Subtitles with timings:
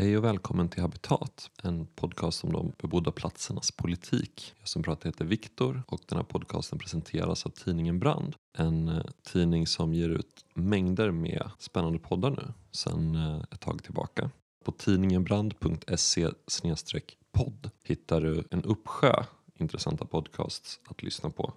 [0.00, 4.54] Hej och välkommen till Habitat, en podcast om de bebodda platsernas politik.
[4.58, 8.36] Jag som pratar heter Viktor och den här podcasten presenteras av tidningen Brand.
[8.58, 9.02] En eh,
[9.32, 14.30] tidning som ger ut mängder med spännande poddar nu sedan eh, ett tag tillbaka.
[14.64, 16.28] På tidningenbrand.se
[17.32, 19.24] podd hittar du en uppsjö
[19.54, 21.52] intressanta podcasts att lyssna på.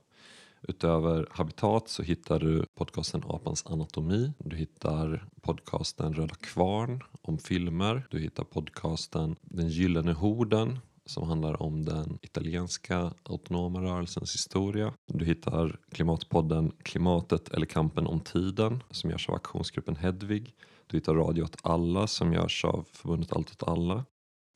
[0.68, 4.34] Utöver Habitat så hittar du podcasten Apans anatomi.
[4.38, 8.08] Du hittar podcasten Röda Kvarn om filmer.
[8.10, 14.94] Du hittar podcasten Den gyllene horden som handlar om den italienska autonoma rörelsens historia.
[15.08, 20.56] Du hittar klimatpodden Klimatet eller kampen om tiden som görs av aktionsgruppen Hedvig.
[20.88, 24.06] Du hittar Radio åt alla som görs av förbundet Allt åt alla.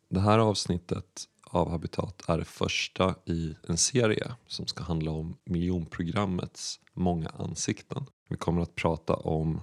[0.10, 5.38] Det här avsnittet av Habitat är det första i en serie som ska handla om
[5.44, 8.06] miljonprogrammets många ansikten.
[8.30, 9.62] Vi kommer att prata om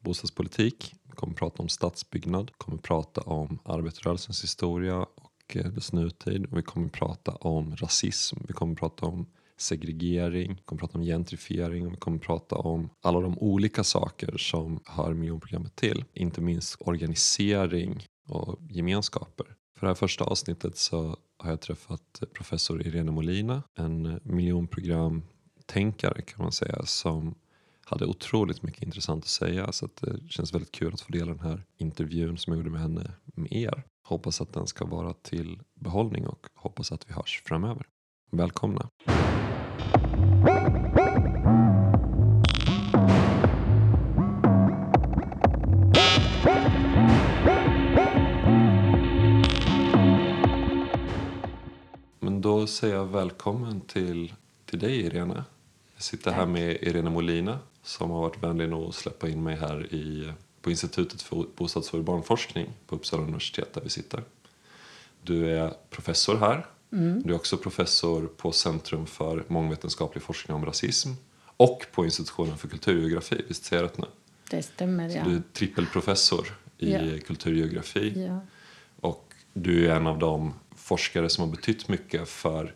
[0.00, 5.56] bostadspolitik, vi kommer att prata om stadsbyggnad, vi kommer att prata om arbetarrörelsens historia och
[5.56, 6.46] eh, dess nutid.
[6.46, 9.26] Och vi kommer att prata om rasism, vi kommer att prata om
[9.58, 13.38] segregering, vi kommer att prata om gentrifiering och vi kommer att prata om alla de
[13.38, 16.04] olika saker som hör miljonprogrammet till.
[16.12, 19.55] Inte minst organisering och gemenskaper.
[19.76, 26.42] För det här första avsnittet så har jag träffat professor Irene Molina, en miljonprogramtänkare kan
[26.42, 27.34] man säga som
[27.84, 31.26] hade otroligt mycket intressant att säga så att det känns väldigt kul att få dela
[31.26, 33.82] den här intervjun som jag gjorde med henne med er.
[34.02, 37.86] Hoppas att den ska vara till behållning och hoppas att vi hörs framöver.
[38.30, 38.90] Välkomna!
[52.46, 54.32] Då säger jag välkommen till,
[54.66, 55.44] till dig Irene.
[55.94, 56.34] Jag sitter Tack.
[56.34, 60.32] här med Irene Molina som har varit vänlig nog att släppa in mig här i,
[60.62, 64.22] på Institutet för bostads och urbanforskning på Uppsala universitet där vi sitter.
[65.22, 66.66] Du är professor här.
[66.92, 67.22] Mm.
[67.22, 71.10] Du är också professor på Centrum för mångvetenskaplig forskning om rasism
[71.56, 73.44] och på institutionen för kulturgeografi.
[73.48, 74.06] Visst säger jag rätt nu?
[74.50, 77.18] Det stämmer, Så Du är trippelprofessor i ja.
[77.26, 78.26] kulturgeografi.
[78.26, 78.40] Ja.
[79.00, 80.54] Och du är en av de
[80.86, 82.74] forskare som har betytt mycket för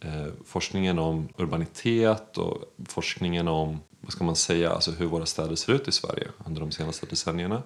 [0.00, 5.56] eh, forskningen om urbanitet och forskningen om vad ska man säga, alltså hur våra städer
[5.56, 7.62] ser ut i Sverige under de senaste decennierna.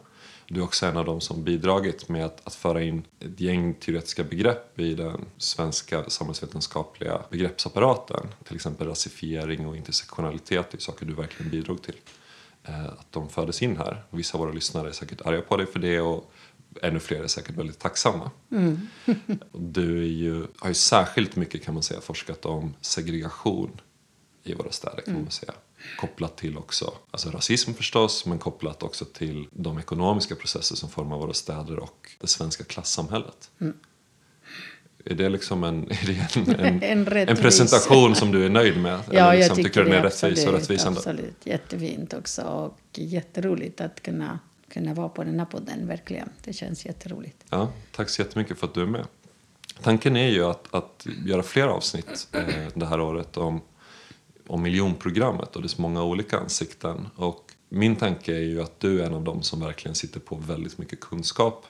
[0.49, 3.75] Du är också en av dem som bidragit med att, att föra in ett gäng
[3.75, 8.29] teoretiska begrepp i den svenska samhällsvetenskapliga begreppsapparaten.
[8.45, 11.97] Till exempel rasifiering och intersektionalitet är saker du verkligen bidrog till.
[12.65, 14.03] Eh, att de fördes in här.
[14.11, 16.33] Vissa av våra lyssnare är säkert arga på dig för det och
[16.83, 18.31] ännu fler är säkert väldigt tacksamma.
[18.51, 18.89] Mm.
[19.53, 23.81] du är ju, har ju särskilt mycket kan man säga forskat om segregation
[24.43, 25.23] i våra städer kan mm.
[25.23, 25.53] man säga.
[25.97, 31.19] Kopplat till också, alltså rasism förstås, men kopplat också till de ekonomiska processer som formar
[31.19, 33.51] våra städer och det svenska klassamhället.
[33.61, 33.77] Mm.
[35.05, 35.91] Är det liksom en,
[36.35, 39.01] en, en, en, en, presentation som du är nöjd med?
[39.11, 40.99] Ja, Eller liksom, jag tycker, tycker den är rättvis och rättvisande?
[40.99, 46.29] Absolut, jättefint också och jätteroligt att kunna kunna vara på den här podden, verkligen.
[46.45, 47.45] Det känns jätteroligt.
[47.51, 49.07] Ja, tack så jättemycket för att du är med.
[49.83, 53.61] Tanken är ju att, att göra fler avsnitt eh, det här året om,
[54.47, 57.09] om miljonprogrammet och dess många olika ansikten.
[57.17, 60.37] Och min tanke är ju att du är en av dem som verkligen sitter på
[60.37, 61.67] väldigt mycket kunskap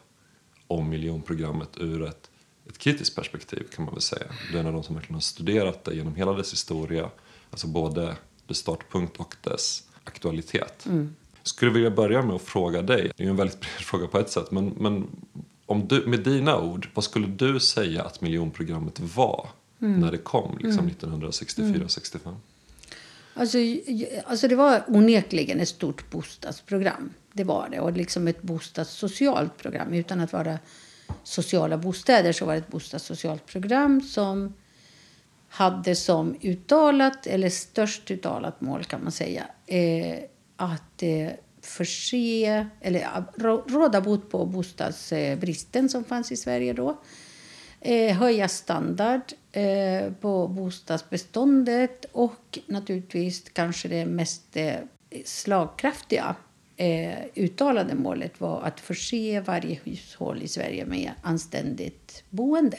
[0.66, 2.30] om miljonprogrammet ur ett,
[2.68, 4.26] ett kritiskt perspektiv kan man väl säga.
[4.52, 7.10] Du är en av dem som verkligen har studerat det genom hela dess historia,
[7.50, 8.16] alltså både
[8.46, 10.86] dess startpunkt och dess aktualitet.
[10.86, 11.14] Mm
[11.48, 13.12] skulle vilja börja med att fråga dig.
[13.16, 14.50] Det är ju en väldigt bred fråga på ett sätt.
[14.50, 15.06] Men, men
[15.66, 19.48] om du, med dina ord, vad skulle du säga att miljonprogrammet var
[19.80, 20.00] mm.
[20.00, 21.20] när det kom liksom mm.
[21.22, 22.18] 1964-65?
[22.24, 22.36] Mm.
[23.34, 23.58] Alltså,
[24.26, 27.10] alltså det var onekligen ett stort bostadsprogram.
[27.32, 27.80] Det var det.
[27.80, 29.94] Och liksom ett bostadssocialt program.
[29.94, 30.58] Utan att vara
[31.22, 34.54] sociala bostäder så var det ett bostadssocialt program som
[35.48, 40.18] hade som uttalat, eller störst uttalat mål kan man säga, eh,
[40.58, 41.30] att eh,
[41.60, 43.24] förse, eller
[43.70, 47.00] råda bot på bostadsbristen som fanns i Sverige då.
[47.80, 49.20] Eh, höja standard
[49.52, 54.56] eh, på bostadsbeståndet och naturligtvis kanske det mest
[55.24, 56.36] slagkraftiga
[57.34, 62.78] uttalade målet var att förse varje hushåll i Sverige med anständigt boende.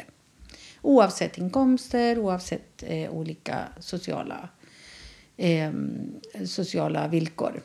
[0.81, 4.49] Oavsett inkomster, oavsett olika sociala,
[5.39, 5.71] eh,
[6.45, 7.61] sociala villkor.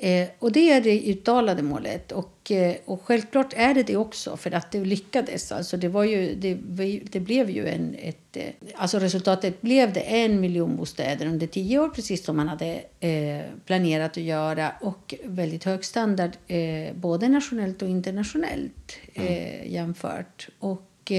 [0.00, 2.12] Eh, och det är det uttalade målet.
[2.12, 5.52] Och, eh, och självklart är det det också, för att det lyckades.
[5.52, 6.54] Alltså det, var ju, det,
[7.10, 7.96] det blev ju en...
[7.98, 8.44] Ett, eh,
[8.74, 13.44] alltså resultatet blev det en miljon bostäder under tio år, precis som man hade eh,
[13.66, 14.72] planerat att göra.
[14.80, 19.72] Och väldigt hög standard, eh, både nationellt och internationellt mm.
[19.72, 20.48] jämfört.
[20.58, 21.12] Och...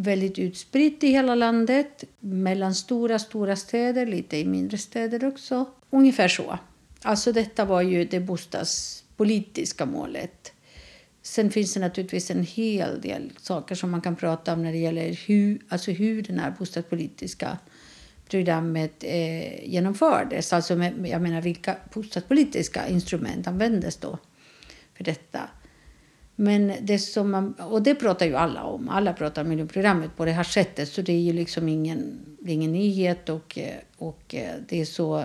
[0.00, 2.04] Väldigt utspritt i hela landet.
[2.20, 5.66] Mellan stora, stora städer, lite i mindre städer också.
[5.90, 6.58] Ungefär så.
[7.02, 10.52] Alltså detta var ju det bostadspolitiska målet.
[11.22, 14.78] Sen finns det naturligtvis en hel del saker som man kan prata om när det
[14.78, 17.58] gäller hur, alltså hur det här bostadspolitiska
[18.28, 20.52] programmet eh, genomfördes.
[20.52, 24.18] Alltså med, jag menar vilka bostadspolitiska instrument användes då
[24.94, 25.40] för detta.
[26.40, 28.88] Men det som man, och det pratar ju alla om.
[28.88, 30.88] Alla pratar om miljonprogrammet på det här sättet.
[30.88, 33.28] Så det är ju liksom ingen, ingen nyhet.
[33.28, 35.24] Och, eh, och eh, det är så,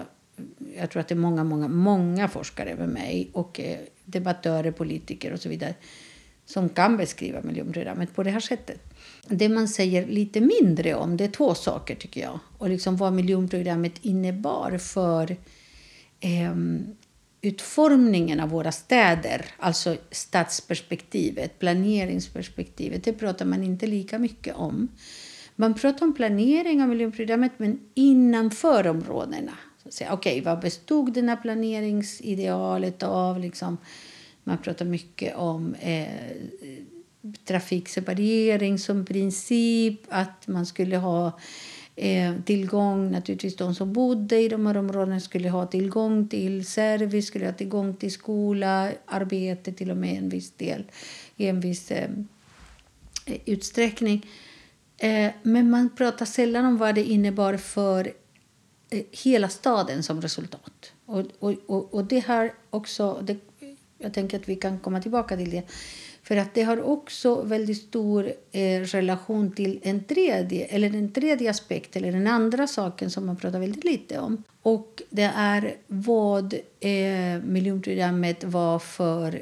[0.80, 5.34] jag tror att det är många, många, många forskare med mig och eh, debattörer, politiker
[5.34, 5.74] och så vidare
[6.46, 8.82] som kan beskriva miljonprogrammet på det här sättet.
[9.28, 12.40] Det man säger lite mindre om det är två saker tycker jag.
[12.58, 15.38] Och liksom vad miljonprogrammet innebar för
[16.20, 16.56] eh,
[17.44, 24.88] utformningen av våra städer, alltså stadsperspektivet, planeringsperspektivet, det pratar man inte lika mycket om.
[25.56, 29.52] Man pratar om planering av miljonprogrammet, men innanför områdena.
[29.86, 33.40] Okej, okay, vad bestod den här planeringsidealet av?
[33.40, 33.78] Liksom,
[34.44, 36.08] man pratar mycket om eh,
[37.46, 41.40] trafikseparering som princip, att man skulle ha
[41.96, 47.28] eh, tillgång, naturligtvis de som bodde i de här områdena skulle ha tillgång till service,
[47.28, 50.84] skulle ha tillgång till skola, arbete till och med en viss del,
[51.36, 52.10] i en viss eh,
[53.46, 54.26] utsträckning.
[54.98, 58.14] Eh, men man pratar sällan om vad det innebar för
[58.90, 60.92] eh, hela staden som resultat.
[61.06, 63.38] Och, och, och, och det här också, det,
[63.98, 65.64] jag tänker att vi kan komma tillbaka till det.
[66.24, 71.50] För att det har också väldigt stor eh, relation till en tredje, eller en tredje
[71.50, 74.44] aspekt, eller den andra saken som man pratar väldigt lite om.
[74.62, 79.42] Och det är vad eh, miljonprogrammet var för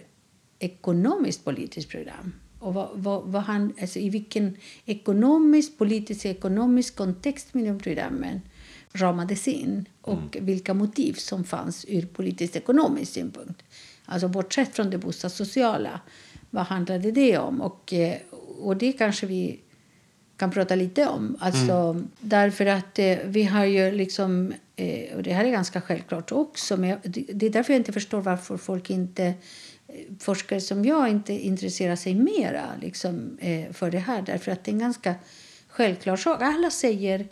[0.60, 2.34] ekonomiskt politiskt program.
[2.60, 8.42] Och vad, vad, vad han, alltså i vilken ekonomisk, politisk ekonomisk kontext miljonprogrammen
[8.92, 10.46] ramades in och mm.
[10.46, 13.64] vilka motiv som fanns ur politisk ekonomisk synpunkt.
[14.06, 16.02] Alltså bortsett från det bostadssociala
[16.52, 17.62] vad handlade det om?
[17.62, 18.18] Och, eh,
[18.60, 19.60] och det kanske vi
[20.38, 21.38] kan prata lite om.
[21.40, 22.08] Alltså, mm.
[22.20, 24.54] Därför att eh, vi har ju liksom...
[24.76, 26.78] Eh, och det här är ganska självklart också.
[26.78, 26.98] Men
[27.34, 29.34] det är därför jag inte förstår varför folk inte
[30.20, 33.38] forskare som jag inte intresserar sig mera liksom,
[33.72, 34.22] för det här.
[34.22, 35.16] Därför att det är en ganska
[35.68, 36.42] självklar sak.
[36.42, 37.28] Alla säger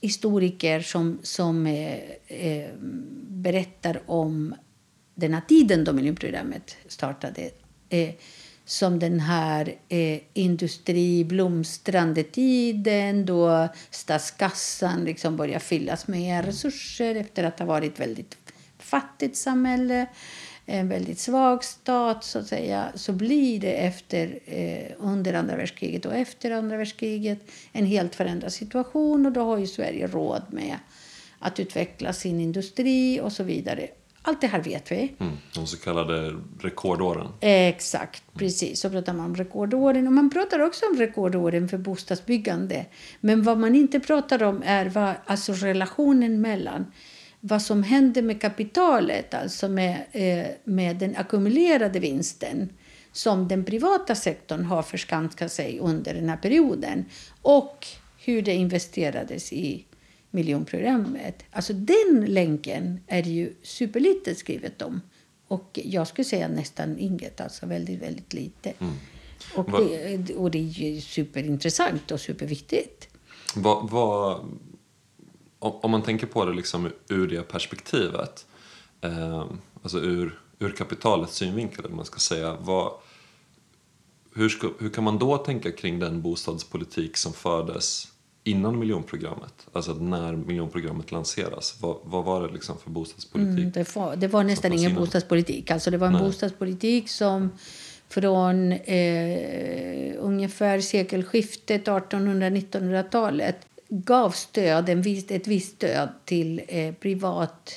[0.00, 2.68] historiker som, som eh,
[3.28, 4.54] berättar om
[5.14, 7.50] den här tiden då miljonprogrammet startade
[7.88, 8.10] eh,
[8.64, 17.58] som den här eh, industriblomstrande tiden då statskassan liksom börjar fyllas med resurser efter att
[17.58, 18.36] ha varit ett väldigt
[18.78, 20.06] fattigt samhälle
[20.66, 26.06] en väldigt svag stat så att säga så blir det efter, eh, under andra världskriget
[26.06, 27.38] och efter andra världskriget
[27.72, 30.76] en helt förändrad situation och då har ju Sverige råd med
[31.38, 33.88] att utveckla sin industri och så vidare.
[34.28, 35.14] Allt det här vet vi.
[35.18, 37.28] Mm, de så kallade rekordåren.
[37.40, 38.80] Exakt, precis.
[38.80, 40.06] Så pratar man om rekordåren.
[40.06, 42.86] Och man pratar också om rekordåren för bostadsbyggande.
[43.20, 46.86] Men vad man inte pratar om är vad, alltså relationen mellan
[47.40, 52.68] vad som händer med kapitalet, alltså med, eh, med den ackumulerade vinsten
[53.12, 57.04] som den privata sektorn har förskanskat sig under den här perioden
[57.42, 57.86] och
[58.18, 59.84] hur det investerades i
[60.36, 61.42] miljonprogrammet.
[61.50, 65.00] Alltså den länken är det ju superlite skrivet om.
[65.48, 68.72] Och jag skulle säga nästan inget, alltså väldigt, väldigt lite.
[68.78, 68.94] Mm.
[69.54, 73.08] Och, det, och det är ju superintressant och superviktigt.
[73.54, 74.40] Vad, vad,
[75.58, 78.46] om man tänker på det liksom ur det perspektivet,
[79.00, 79.46] eh,
[79.82, 82.92] alltså ur, ur kapitalets synvinkel, man ska säga, vad,
[84.34, 88.08] hur, ska, hur kan man då tänka kring den bostadspolitik som fördes
[88.46, 93.58] innan miljonprogrammet, alltså när miljonprogrammet lanseras, vad, vad var det liksom för bostadspolitik?
[93.58, 95.02] Mm, det, var, det var nästan ingen innan.
[95.02, 95.70] bostadspolitik.
[95.70, 96.22] Alltså det var en Nej.
[96.22, 97.50] bostadspolitik som
[98.08, 103.56] från eh, ungefär sekelskiftet 1800-1900-talet
[103.88, 107.72] gav stöd, en viss, ett visst stöd till eh, privat,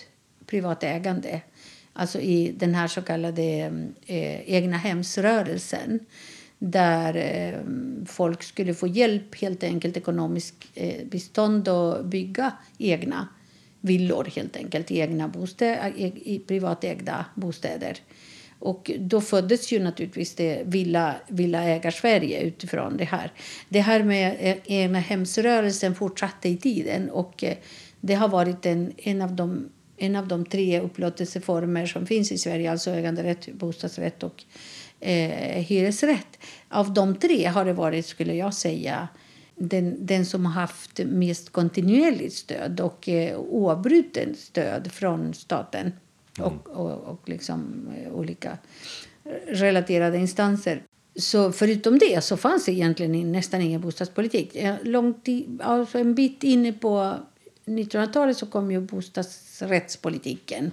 [0.45, 1.41] privat ägande.
[1.93, 3.43] Alltså i den här så kallade
[4.05, 5.99] eh, egna hemsrörelsen
[6.59, 7.59] där eh,
[8.05, 13.27] folk skulle få hjälp, helt enkelt ekonomiskt eh, bistånd och bygga egna
[13.81, 17.97] villor helt enkelt, egna bostäder, e privatägda bostäder.
[18.59, 23.31] Och då föddes ju naturligtvis det villa, villaägarsverige utifrån det här.
[23.69, 27.57] Det här med eh, egna hemsrörelsen fortsatte i tiden och eh,
[28.01, 32.37] det har varit en, en, av de, en av de tre upplåtelseformer som finns i
[32.37, 34.43] Sverige, alltså äganderätt, bostadsrätt och
[34.99, 36.37] eh, hyresrätt.
[36.69, 39.07] Av de tre har det varit, skulle jag säga,
[39.55, 45.93] den, den som har haft mest kontinuerligt stöd och eh, oavbruten stöd från staten
[46.37, 46.49] mm.
[46.49, 48.57] och, och, och liksom, eh, olika
[49.47, 50.83] relaterade instanser.
[51.15, 54.57] Så förutom det så fanns det egentligen nästan ingen bostadspolitik.
[54.81, 57.15] Långt i, alltså en bit inne på
[57.65, 60.71] 1900-talet så kom ju bostadsrättspolitiken.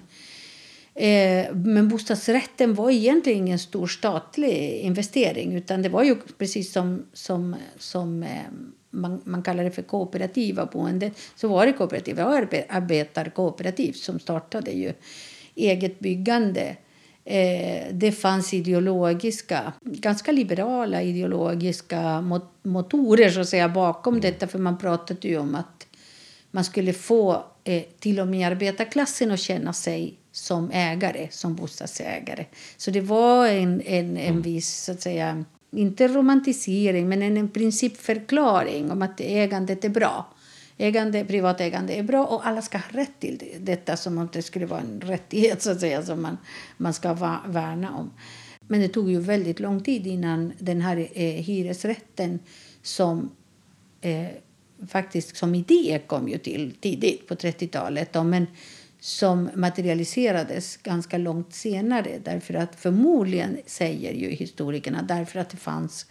[0.98, 7.06] Eh, men bostadsrätten var egentligen ingen stor statlig investering utan det var ju precis som,
[7.12, 8.28] som, som eh,
[8.90, 12.16] man, man kallar det för kooperativa boende så var det kooperativ.
[12.16, 14.92] Det var arbetarkooperativ som startade ju
[15.54, 16.76] eget byggande.
[17.24, 22.24] Eh, det fanns ideologiska, ganska liberala ideologiska
[22.62, 24.20] motorer så att säga, bakom mm.
[24.20, 24.46] detta.
[24.46, 25.86] För man pratade ju om att
[26.50, 27.44] man skulle få
[27.98, 32.46] till och med arbetarklassen att känna sig som ägare, som bostadsägare.
[32.76, 34.42] Så det var en, en, en mm.
[34.42, 40.26] viss, så att säga, inte romantisering, men en, en principförklaring om att ägandet är bra.
[40.78, 43.58] Ägande, privat ägande är bra och alla ska ha rätt till det.
[43.58, 46.38] detta som om det skulle vara en rättighet så att säga, som man,
[46.76, 47.12] man ska
[47.46, 48.10] värna om.
[48.68, 52.38] Men det tog ju väldigt lång tid innan den här eh, hyresrätten
[52.82, 53.30] som
[54.00, 54.26] eh,
[54.88, 58.14] faktiskt som idé kom ju till tidigt på 30-talet.
[58.14, 58.46] Men
[59.06, 62.18] som materialiserades ganska långt senare.
[62.24, 66.06] Därför att förmodligen, säger ju historikerna, därför att det fanns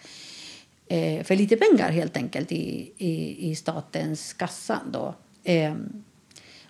[0.88, 4.82] eh, för lite pengar helt enkelt i, i, i statens kassa.
[4.92, 5.16] Då.
[5.44, 5.76] Eh,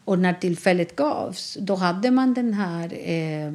[0.06, 3.10] och när tillfället gavs, då hade man den här...
[3.10, 3.54] Eh,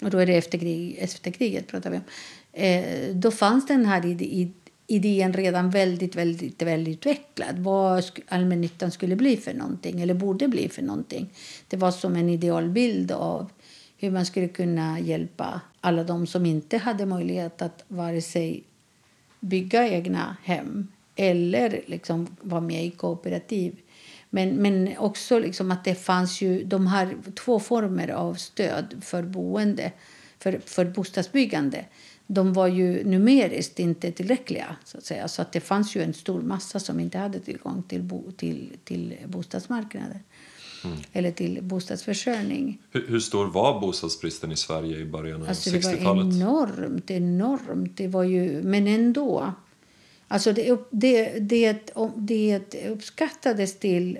[0.00, 2.04] och då är det efter, krig, efter kriget pratar vi om.
[2.52, 4.00] Eh, då fanns den här
[4.86, 7.58] idén redan väldigt, väldigt välutvecklad.
[7.58, 11.30] Vad allmännyttan skulle bli för någonting, eller borde bli för någonting.
[11.68, 13.50] Det var som en idealbild av
[13.98, 18.64] hur man skulle kunna hjälpa alla de som inte hade möjlighet att vare sig
[19.40, 23.76] bygga egna hem eller liksom vara med i kooperativ.
[24.30, 29.22] Men, men också liksom att det fanns ju de här två former av stöd för
[29.22, 29.92] boende,
[30.38, 31.84] för, för bostadsbyggande
[32.26, 34.76] de var ju numeriskt inte tillräckliga.
[34.84, 35.28] Så att säga.
[35.28, 38.72] Så att det fanns ju en stor massa som inte hade tillgång till, bo, till,
[38.84, 40.18] till bostadsmarknaden.
[40.84, 40.98] Mm.
[41.12, 42.78] Eller till bostadsförsörjning.
[42.90, 45.98] Hur, hur, stor var bostadsbristen i Sverige i början av alltså 60-talet?
[45.98, 47.96] Det var enormt, enormt.
[47.96, 49.52] Det var ju, men ändå.
[50.28, 54.18] Alltså det, det, det, det uppskattades till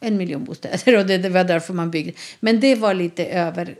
[0.00, 2.12] en miljon bostäder och det, det var därför man byggde.
[2.40, 3.76] Men det var lite över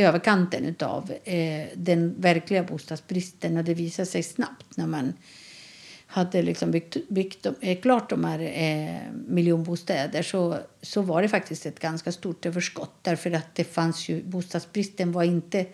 [0.00, 3.56] överkanten av eh, den verkliga bostadsbristen.
[3.56, 5.12] Och det visade sig snabbt när man
[6.06, 11.66] hade liksom byggt, byggt eh, klart de här eh, miljonbostäder så, så var det faktiskt
[11.66, 12.94] ett ganska stort överskott.
[13.02, 15.66] Därför att det fanns ju, bostadsbristen var inte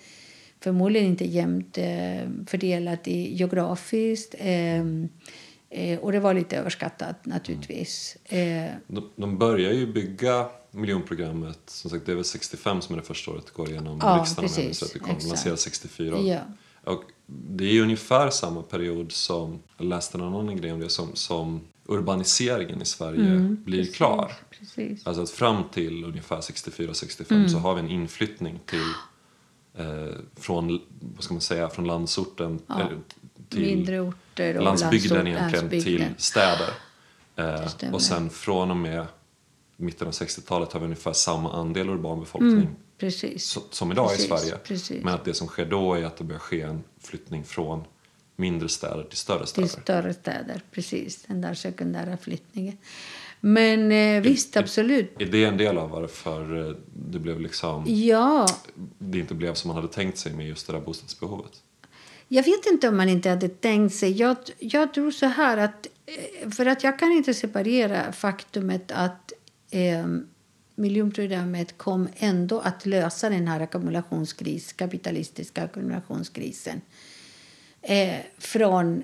[0.61, 4.35] förmodligen inte jämnt eh, fördelad i, geografiskt.
[4.39, 4.85] Eh,
[5.71, 8.17] eh, och det var lite överskattat naturligtvis.
[8.25, 8.75] Mm.
[8.87, 13.07] De, de börjar ju bygga miljonprogrammet, som sagt det är väl 65 som är det
[13.07, 15.29] första året det går igenom ja, riksdagen om det kom.
[15.29, 16.19] Lanseras 64.
[16.19, 16.41] Ja.
[16.85, 21.15] Och det är ungefär samma period som, jag läste någon annan grej om det, som,
[21.15, 24.33] som urbaniseringen i Sverige mm, blir precis, klar.
[24.59, 25.07] Precis.
[25.07, 27.49] Alltså att fram till ungefär 64-65 mm.
[27.49, 28.87] så har vi en inflyttning till eh,
[30.37, 30.81] från,
[31.15, 32.81] vad ska man säga, från landsorten ja.
[32.81, 32.87] eh,
[33.49, 36.15] till orter landsbygden egentligen landsbygden.
[36.15, 36.71] till städer.
[37.37, 39.07] Eh, och sen från och med
[39.77, 43.39] mitten av 60-talet har vi ungefär samma andel urban befolkning mm,
[43.71, 44.57] som idag precis, i Sverige.
[44.65, 45.05] Precis.
[45.05, 47.85] Men att det som sker då är att det börjar ske en flyttning från
[48.37, 49.69] mindre städer till större städer.
[49.69, 51.23] Till större städer, precis.
[51.23, 52.79] Den där sekundära flyttningen.
[53.47, 55.23] Men eh, visst, är, absolut.
[55.23, 57.85] Är det en del av varför eh, det blev liksom...
[57.87, 58.47] Ja.
[58.99, 61.53] Det inte blev som man hade tänkt sig med just det där bostadsbehovet?
[62.29, 64.13] Jag vet inte om man inte hade tänkt sig.
[64.13, 65.87] Jag, jag tror så här att...
[66.07, 69.33] Eh, för att jag kan inte separera faktumet att
[69.71, 70.07] eh,
[70.75, 76.81] miljonprogrammet kom ändå att lösa den här ackumulationskris, kapitalistiska ackumulationskrisen
[77.83, 79.03] eh, från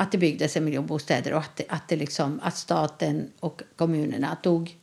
[0.00, 3.62] att det byggdes en miljon bostäder och att, det, att, det liksom, att staten och
[3.76, 4.78] kommunerna tog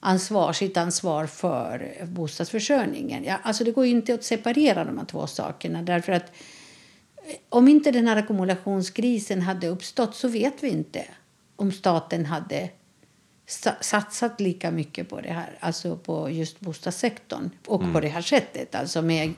[0.00, 3.24] ansvar, sitt ansvar för bostadsförsörjningen.
[3.24, 5.82] Ja, alltså det går inte att separera de här två sakerna.
[5.82, 6.32] Därför att
[7.16, 11.04] eh, om inte den här ackumulationskrisen hade uppstått så vet vi inte
[11.56, 12.70] om staten hade
[13.80, 17.92] satsat lika mycket på det här, alltså på just bostadssektorn och mm.
[17.92, 18.74] på det här sättet.
[18.74, 19.32] Alltså med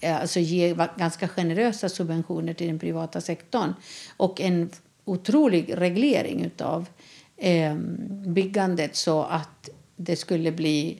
[0.00, 3.74] Eh, alltså ge ganska generösa subventioner till den privata sektorn
[4.16, 4.70] och en
[5.04, 6.86] otrolig reglering av
[7.36, 7.74] eh,
[8.26, 10.98] byggandet så att det skulle bli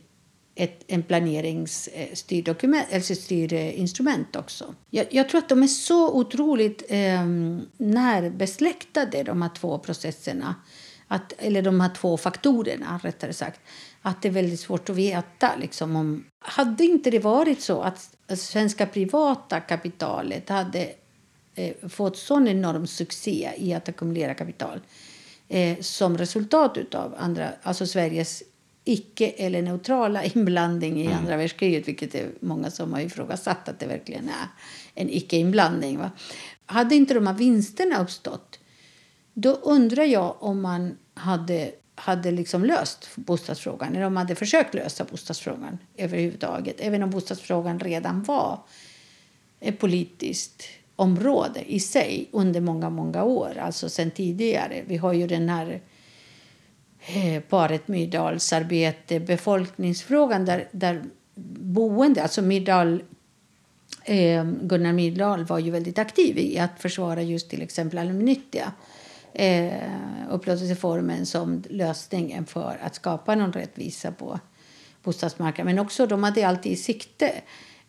[0.55, 4.75] ett en planeringsstyrdokument, eh, alltså styrinstrument också.
[4.91, 7.27] Jag, jag, tror att de är så otroligt eh,
[7.77, 10.55] närbesläktade, de här två processerna.
[11.09, 13.61] Att, eller de här två faktorerna, rättare sagt.
[14.03, 15.57] Att det är väldigt svårt att veta.
[15.57, 20.93] Liksom, om, hade inte det varit så att svenska privata kapitalet hade
[21.55, 24.81] eh, fått sån enorm succé i att ackumulera kapital
[25.49, 28.43] eh, som resultat av andra, alltså Sveriges
[28.85, 31.19] icke eller neutrala inblandning i mm.
[31.19, 34.49] andra världskriget, vilket är många som har ifrågasatt att det verkligen är
[34.95, 36.01] en icke-inblandning.
[36.67, 38.58] Hade inte de här vinsterna uppstått,
[39.41, 44.75] då undrar jag om man hade, hade liksom löst bostadsfrågan, eller om man hade försökt
[44.75, 48.61] lösa bostadsfrågan överhuvudtaget, även om bostadsfrågan redan var
[49.61, 50.63] ett politiskt
[50.97, 54.83] område i sig under många, många år, alltså sen tidigare.
[54.87, 55.81] Vi har ju den här
[57.07, 61.03] Eh, paret Myrdals arbete, befolkningsfrågan där, där
[61.35, 63.03] boende, alltså Myrdal,
[64.05, 68.73] eh, Gunnar Myrdal var ju väldigt aktiv i att försvara just till exempel allmännyttiga
[69.35, 69.73] eh,
[70.31, 74.41] upplåtelseformen som lösningen för att skapa någon rättvisa på
[75.03, 75.75] bostadsmarknaden.
[75.75, 77.33] Men också de hade alltid i sikte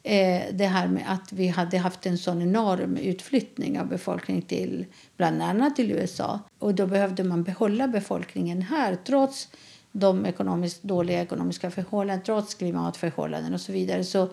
[0.03, 4.86] eh, det här med att vi hade haft en sån enorm utflyttning av befolkning till
[5.17, 6.39] bland annat till USA.
[6.60, 9.48] Och då behövde man behålla befolkningen här trots
[9.91, 12.25] de ekonomiskt dåliga ekonomiska förhållanden.
[12.25, 14.03] trots klimatförhållanden och så vidare.
[14.03, 14.29] Så,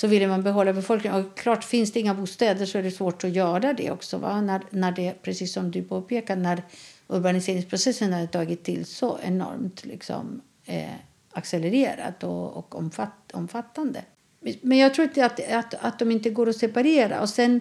[0.00, 1.24] så ville man behålla befolkningen.
[1.24, 4.18] Och klart, finns det inga bostäder så är det svårt att göra det också.
[4.18, 4.40] Va?
[4.40, 6.62] När, när det, precis som du påpekar, när
[7.08, 10.94] urbaniseringsprocessen hade tagit till så enormt liksom, eh,
[11.32, 14.02] accelererat och, och omfatt, omfattande.
[14.62, 17.20] Men jag tror inte att, att, att de inte går att separera.
[17.20, 17.60] Och sen,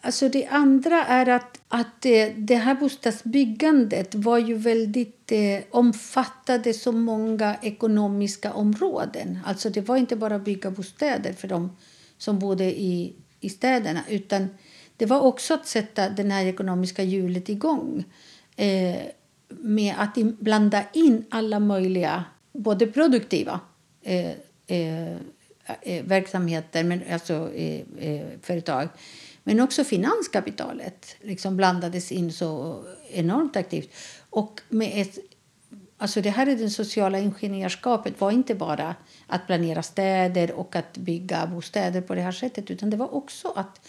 [0.00, 2.00] alltså det andra är att, att
[2.36, 9.38] det, här bostadsbyggandet var ju väldigt eh, omfattade så många ekonomiska områden.
[9.46, 11.76] Alltså det var inte bara att bygga bostäder för dem
[12.18, 14.48] som bodde i, i städerna utan
[14.96, 18.04] det var också att sätta det här ekonomiska hjulet igång
[18.56, 19.00] eh,
[19.48, 23.60] med att in, blanda in alla möjliga, både produktiva
[24.02, 24.30] eh,
[24.66, 25.16] eh
[25.82, 28.88] Eh, verksamheter, men, alltså eh, eh, företag.
[29.44, 32.80] Men också finanskapitalet liksom blandades in så
[33.12, 33.90] enormt aktivt.
[34.30, 35.18] Och med ett,
[35.98, 38.94] alltså det här är det sociala ingenjörskapet var inte bara
[39.26, 43.52] att planera städer och att bygga bostäder på det här sättet utan det var också
[43.56, 43.88] att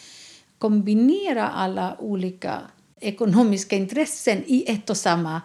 [0.58, 2.62] kombinera alla olika
[3.00, 5.42] ekonomiska intressen i ett och samma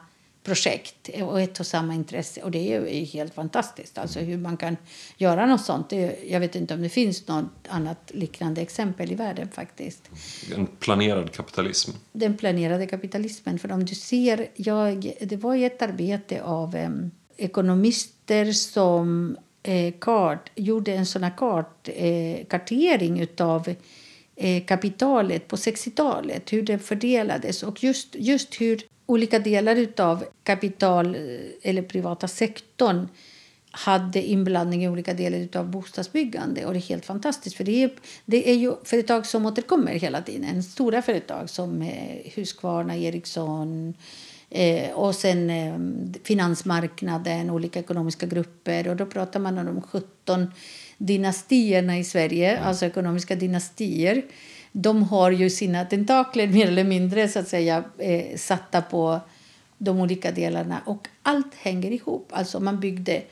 [0.47, 2.43] projekt och ett och samma intresse.
[2.43, 3.99] Och det är helt fantastiskt.
[3.99, 4.77] Alltså hur man kan
[5.17, 5.93] göra något sånt.
[6.29, 10.11] jag vet inte om det finns något annat liknande exempel i världen faktiskt.
[10.57, 11.91] En planerad kapitalism.
[12.13, 13.59] Den planerade kapitalismen.
[13.59, 16.91] För om du ser, jag, det var ett arbete av eh,
[17.37, 23.75] ekonomister som eh, kart, gjorde en sån kart, eh, kartering utav
[24.37, 31.15] eh, kapitalet på 60-talet, hur det fördelades och just, just hur olika delar av kapital
[31.15, 31.21] eh,
[31.63, 33.09] eller privata sektorn
[33.71, 36.67] hade inblandning i olika delar av bostadsbyggande.
[36.67, 37.57] Och det är helt fantastiskt.
[37.57, 37.91] För det är,
[38.25, 40.63] det är ju företag som återkommer hela tiden.
[40.63, 43.95] Stora företag som eh, Husqvarna, Ericsson
[44.51, 45.79] eh, och sen eh,
[46.25, 48.89] finansmarknaden, olika ekonomiska grupper.
[48.89, 50.53] Och då pratar man om de 17
[50.99, 54.23] dynastierna i Sverige, alltså ekonomiska dynastier
[54.79, 59.21] de har ju sina tentakler mer eller mindre så att säga eh, satta på
[59.79, 62.29] de olika delarna och allt hänger ihop.
[62.31, 63.23] Alltså man byggde,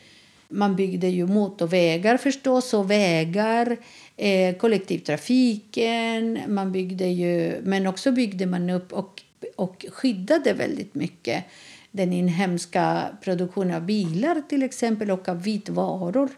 [0.48, 3.76] man byggde ju motorvägar förstås och vägar,
[4.16, 9.22] eh, kollektivtrafiken, man byggde ju, men också byggde man upp och,
[9.57, 11.44] och skyddade väldigt mycket
[11.90, 16.28] den inhemska produktionen av bilar till exempel och av vitvaror.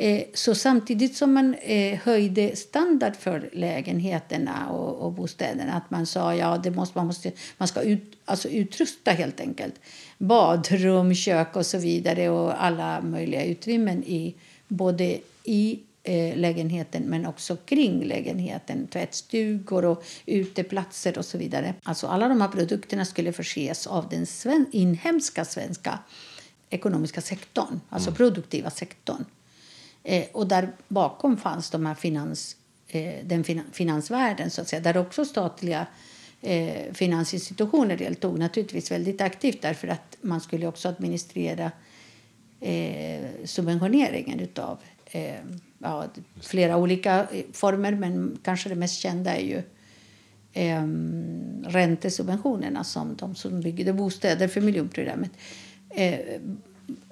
[0.00, 6.06] Eh, så samtidigt som man eh, höjde standard för lägenheterna och, och bostäderna, att man
[6.06, 9.74] sa ja det måste, man, måste, man ska ut, alltså utrusta helt enkelt
[10.18, 14.34] badrum, kök och så vidare och alla möjliga utrymmen i
[14.68, 18.86] både i eh, lägenheten men också kring lägenheten.
[18.86, 21.74] Tvättstugor och uteplatser och så vidare.
[21.82, 25.98] Alltså alla de här produkterna skulle förses av den sven inhemska svenska
[26.70, 28.16] ekonomiska sektorn, alltså mm.
[28.16, 29.24] produktiva sektorn.
[30.04, 32.56] Eh, och där bakom fanns de här finans,
[32.88, 35.86] eh, den finan, finansvärlden, så att säga, där också statliga
[36.40, 41.72] eh, finansinstitutioner deltog naturligtvis väldigt aktivt därför att man skulle också administrera
[42.60, 45.34] eh, subventioneringen utav eh,
[45.78, 46.04] ja,
[46.40, 49.62] flera olika eh, former men kanske det mest kända är ju
[50.52, 50.86] eh,
[51.70, 55.30] räntesubventionerna som de som byggde bostäder för miljonprogrammet
[55.90, 56.18] eh,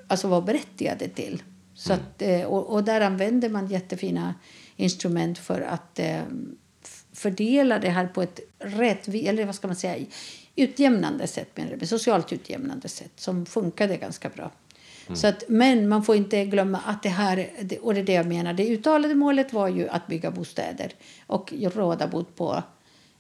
[0.07, 1.42] alltså var berättigade till.
[1.78, 2.04] Så Mm.
[2.04, 4.34] att, eh, och, och där använder man jättefina
[4.76, 6.22] instrument för att eh,
[7.12, 10.06] fördela det här på ett rättvis, eller vad ska man säga,
[10.56, 14.50] utjämnande sätt, menar socialt utjämnande sätt som funkade ganska bra.
[15.14, 17.48] Så att, men man får inte glömma att det här,
[17.82, 20.92] och det är det jag menar, det uttalade målet var ju att bygga bostäder
[21.26, 22.62] och råda bot på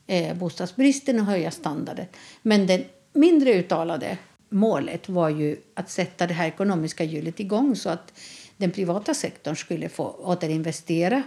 [0.06, 2.06] eh, bostadsbristen och höja standarden.
[2.42, 4.18] Men det mindre uttalade
[4.48, 8.12] målet var ju att sätta det här ekonomiska hjulet igång så att
[8.58, 11.22] den privata sektorn skulle få återinvestera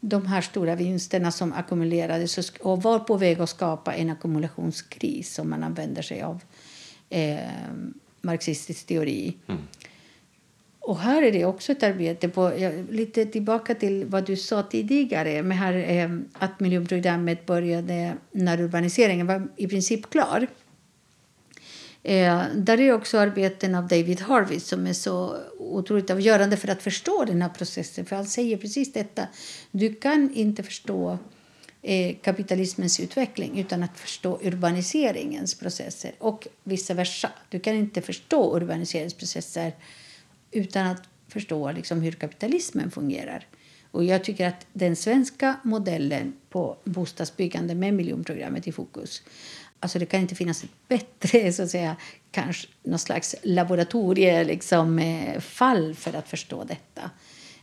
[0.00, 5.50] de här stora vinsterna som ackumulerades och var på väg att skapa en ackumulationskris som
[5.50, 6.40] man använder sig av
[7.10, 7.38] eh,
[8.20, 9.36] marxistisk teori.
[10.80, 14.62] Och här är det också ett arbete på, ja, lite tillbaka till vad du sa
[14.62, 20.46] tidigare, med här, eh, att miljonprogrammet började när urbaniseringen var i princip klar.
[22.02, 26.82] Eh, där är också arbeten av David Harvey som är så otroligt avgörande för att
[26.82, 28.06] förstå den här processen.
[28.06, 29.28] För han säger precis detta.
[29.70, 31.18] Du kan inte förstå
[31.82, 37.30] eh, kapitalismens utveckling utan att förstå urbaniseringens processer och vice versa.
[37.48, 39.74] Du kan inte förstå urbaniseringsprocesser
[40.50, 43.46] utan att förstå liksom, hur kapitalismen fungerar.
[43.90, 49.22] Och jag tycker att den svenska modellen på bostadsbyggande med miljonprogrammet i fokus
[49.80, 51.96] Alltså det kan inte finnas ett bättre så att säga,
[52.30, 57.10] kanske någon slags laboratorie liksom, eh, fall för att förstå detta.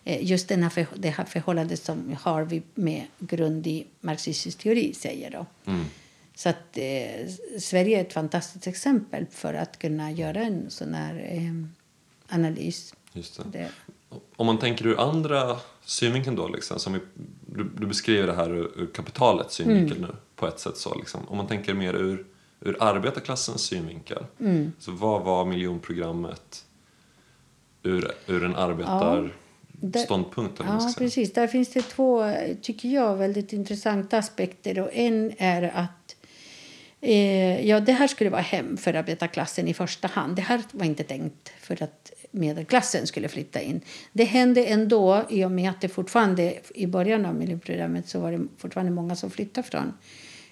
[0.03, 4.93] Eh, just den här för, det här förhållandet som Harvey med grund i marxistisk teori
[4.93, 5.32] säger.
[5.32, 5.45] Då.
[6.36, 7.27] Så att eh,
[7.60, 12.93] Sverige är ett fantastiskt exempel för att kunna göra en sån här eh, analys.
[13.13, 13.43] Just det.
[13.60, 13.69] Det,
[14.36, 16.99] Om man tänker ur andra synvinkeln då, liksom, som vi,
[17.45, 21.28] du, du beskriver det här ur, ur kapitalets synvinkel nu på ett sätt så liksom.
[21.28, 22.26] Om man tänker mer ur,
[22.62, 24.26] ur arbetarklassens synvinkel.
[24.80, 26.65] Så vad var miljonprogrammet
[27.84, 30.60] ur, ur en arbetarståndpunkt?
[30.60, 31.34] eller vad man Ja, precis.
[31.34, 34.80] Där finns det två, tycker jag, väldigt intressanta aspekter.
[34.80, 36.15] Och en är att
[37.02, 40.36] eh, ja, det här skulle vara hem för arbetarklassen i första hand.
[40.36, 43.82] Det här var inte tänkt för att medelklassen skulle flytta in.
[44.13, 48.32] Det hände ändå i och med att det fortfarande i början av miljonprogrammet så var
[48.32, 49.93] det fortfarande många som flyttade från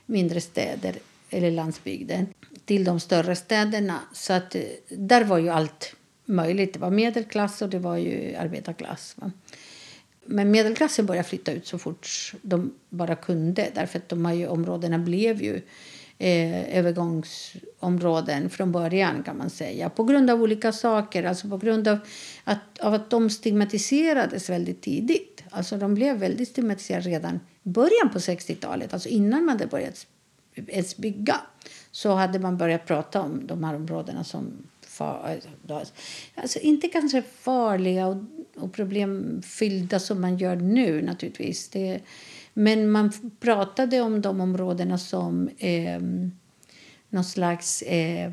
[0.06, 0.96] mindre städer
[1.30, 2.28] eller landsbygden
[2.66, 4.00] till de större städerna.
[4.14, 6.74] Så att eh, där var ju allt möjligt.
[6.74, 9.16] Det var medelklass och det var ju arbetarklass.
[9.18, 9.32] Va?
[10.26, 13.70] Men medelklassen började flytta ut så fort de bara kunde.
[13.74, 15.62] Därför att de här ju, områdena blev ju
[16.18, 19.90] eh, övergångsområden från början kan man säga.
[19.90, 21.24] På grund av olika saker.
[21.24, 21.98] Alltså på grund av
[22.44, 25.44] att, av att de stigmatiserades väldigt tidigt.
[25.50, 28.94] Alltså de blev väldigt stigmatiserade redan början på 60-talet.
[28.94, 30.08] Alltså innan man hade börjat
[30.56, 31.42] ens bygga.
[31.92, 35.40] Så hade man börjat prata om de här områdena som far,
[36.36, 38.18] alltså inte kanske farliga och,
[38.56, 41.70] och problemfyllda som man gör nu naturligtvis.
[41.70, 42.00] Det,
[42.54, 46.02] men man pratade om de områdena som eh,
[47.10, 48.32] någon slags eh,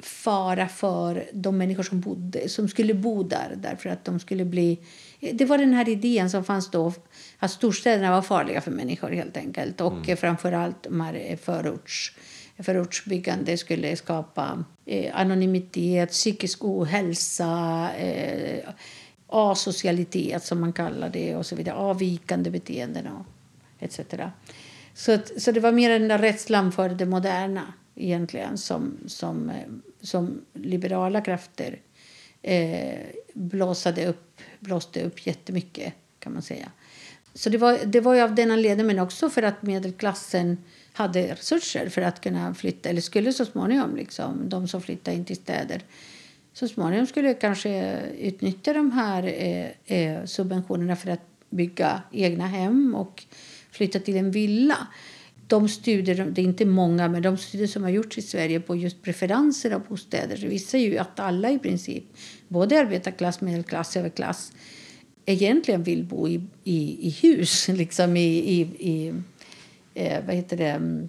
[0.00, 3.54] fara för de människor som, bodde, som skulle bo där.
[3.56, 4.78] Därför att de skulle bli...
[5.32, 6.92] Det var den här idén som fanns då
[7.38, 9.80] att storstäderna var farliga för människor helt enkelt.
[9.80, 10.16] Och mm.
[10.16, 10.86] framförallt
[11.40, 12.16] förorts,
[12.58, 18.68] förortsbyggande skulle skapa eh, anonymitet, psykisk ohälsa, eh,
[19.26, 21.76] asocialitet som man kallar det och så vidare.
[21.76, 23.26] Avvikande beteenden och
[23.78, 24.00] etc.
[24.94, 29.52] Så, att, så det var mer den där rädslan för det moderna egentligen som, som,
[30.00, 31.80] som liberala krafter
[32.42, 32.98] eh,
[33.32, 36.70] blåsade upp, blåste upp jättemycket kan man säga.
[37.34, 40.58] Så det var, det var ju av den anledningen men också för att medelklassen
[40.92, 45.24] hade resurser för att kunna flytta, eller skulle så småningom, liksom, de som flyttade in
[45.24, 45.82] till städer
[46.58, 52.94] så småningom skulle kanske utnyttja de här eh, eh, subventionerna för att bygga egna hem
[52.94, 53.24] och
[53.70, 54.86] flytta till en villa.
[55.48, 58.76] De studier, det är inte många, men de studier som har gjorts i Sverige på
[58.76, 62.04] just preferenser av bostäder visar ju att alla i princip,
[62.48, 64.52] både arbetarklass, medelklass, överklass,
[65.26, 69.12] egentligen vill bo i, i, i hus, liksom i, i, i
[69.94, 71.08] eh, vad heter det,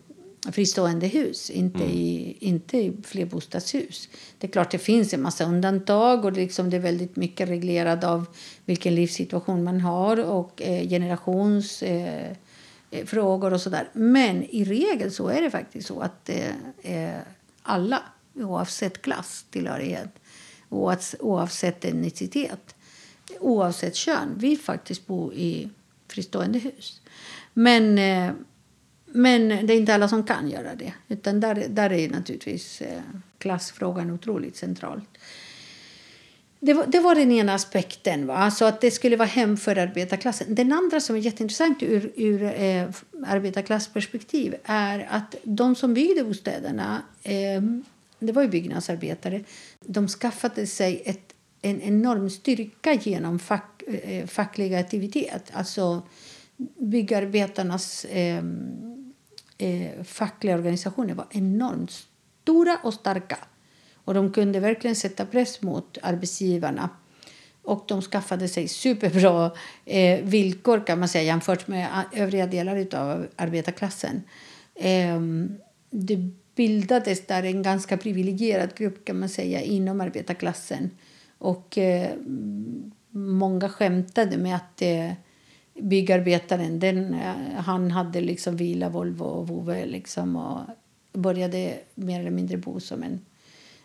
[0.52, 1.90] fristående hus, inte, mm.
[1.90, 4.10] i, inte i flerbostadshus.
[4.38, 8.04] Det är klart det finns en massa undantag och liksom, det är väldigt mycket reglerat
[8.04, 8.26] av
[8.66, 12.36] vilken livssituation man har och eh, generations eh,
[12.92, 13.90] Eh, frågor och sådär.
[13.94, 17.20] Men i regel så är det faktiskt så att eh, eh,
[17.62, 20.10] alla, oavsett klass, tillhörighet,
[21.20, 22.76] oavsett etnicitet,
[23.40, 25.70] oavsett kön, vill faktiskt bo i
[26.08, 27.02] fristående hus.
[27.54, 27.96] Men,
[29.06, 30.94] men det är inte alla som kan göra det.
[31.08, 32.82] Utan där, där är naturligtvis
[33.38, 35.02] klassfrågan otroligt central.
[36.62, 38.38] Det var, det var den ena aspekten, va?
[38.38, 40.56] Alltså att det skulle vara hem för arbetarklassen.
[40.56, 42.90] Den andra som är jätteintressant ur, ur eh,
[43.26, 47.62] arbetarklassperspektiv är att de som byggde bostäderna, eh,
[48.20, 49.44] det var ju byggnadsarbetare,
[49.86, 55.52] de skaffade sig ett, en enorm styrka genom fack, eh, facklig aktivitet.
[55.54, 56.02] Alltså
[56.78, 58.44] byggarbetarnas eh,
[59.58, 61.92] eh, fackliga organisationer var enormt
[62.44, 63.38] stora och starka.
[64.10, 66.90] Och de kunde verkligen sätta press mot arbetsgivarna.
[67.64, 69.52] Och de skaffade sig superbra
[69.86, 74.22] eh, villkor kan man säga jämfört med övriga delar av arbetarklassen.
[74.76, 75.20] Eh,
[75.90, 80.90] det bildades där en ganska privilegierad grupp kan man säga inom arbetarklassen.
[81.38, 82.10] Och eh,
[83.12, 85.12] många skämtade med att eh,
[85.82, 90.62] byggarbetaren den, eh, han hade liksom Vila, Volvo och Vove liksom, och
[91.14, 93.20] började mer eller mindre bo som en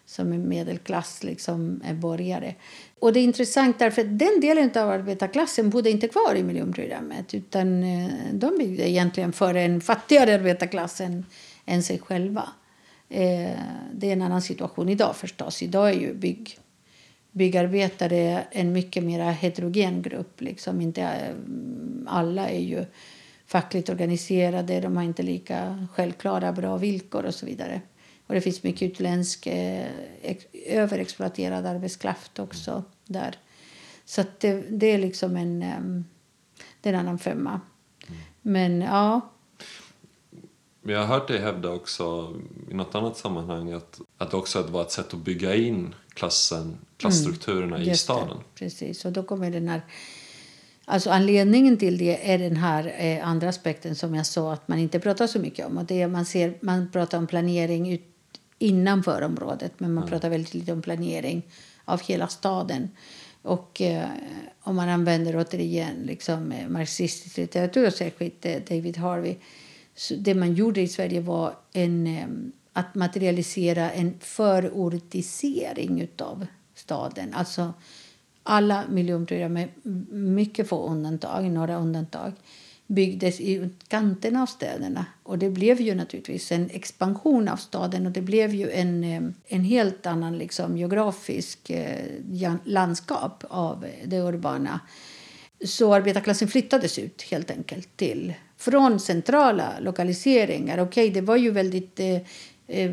[0.07, 2.55] som är medelklass liksom, är borgare.
[2.99, 7.35] Och det är intressant därför att den delen av arbetarklassen bodde inte kvar i miljonprogrammet
[7.35, 11.27] utan eh, de byggde egentligen för en fattigare arbetarklass än,
[11.67, 12.49] än sig själva.
[13.09, 13.51] Eh,
[13.93, 15.62] det är en annan situation idag förstås.
[15.62, 16.59] Idag är ju bygg,
[17.33, 20.40] byggarbetare en mycket mer heterogen grupp.
[20.40, 21.35] Liksom inte, eh,
[22.07, 22.85] alla är ju
[23.47, 27.81] fackligt organiserade, de har inte lika självklara bra villkor och så vidare.
[28.26, 29.87] Och det finns mycket utländsk eh,
[30.66, 33.38] överexploaterad arbetskraft också där.
[34.04, 36.04] Så det, det, är liksom en, um,
[36.80, 37.60] det är en annan femma.
[38.08, 38.20] Mm.
[38.42, 39.20] Men ja.
[40.82, 42.34] Jag har hört dig hävda också
[42.70, 46.78] i något annat sammanhang att, att det också var ett sätt att bygga in klassen,
[46.96, 48.37] klassstrukturerna mm, i staden.
[48.37, 49.82] Det, precis, och då kommer den här
[50.87, 54.78] Alltså anledningen till det är den här eh, andra aspekten som jag sa att man
[54.78, 55.78] inte pratar så mycket om.
[55.78, 58.02] Och det är man, ser, man pratar om planering ut,
[58.59, 61.43] innanför området men man pratar väldigt lite om planering
[61.85, 62.90] av hela staden.
[63.43, 64.09] Och eh,
[64.61, 69.37] om man använder återigen liksom, eh, marxistisk litteratur särskilt eh, David Harvey
[69.95, 72.27] så det man gjorde i Sverige var en, eh,
[72.73, 77.35] att materialisera en förortisering av staden.
[77.35, 77.73] Alltså
[78.43, 79.69] alla miljonprogram med
[80.12, 82.33] mycket få undantag, några undantag
[82.87, 85.07] byggdes i kanterna av städerna.
[85.23, 89.05] Och det blev ju naturligtvis en expansion av staden och det blev ju en,
[89.49, 94.81] en helt annan liksom, geografisk eh, landskap av det urbana.
[95.64, 100.79] Så arbetarklassen flyttades ut helt enkelt till från centrala lokaliseringar.
[100.79, 102.16] Okej, okay, det var ju väldigt eh,
[102.66, 102.90] eh,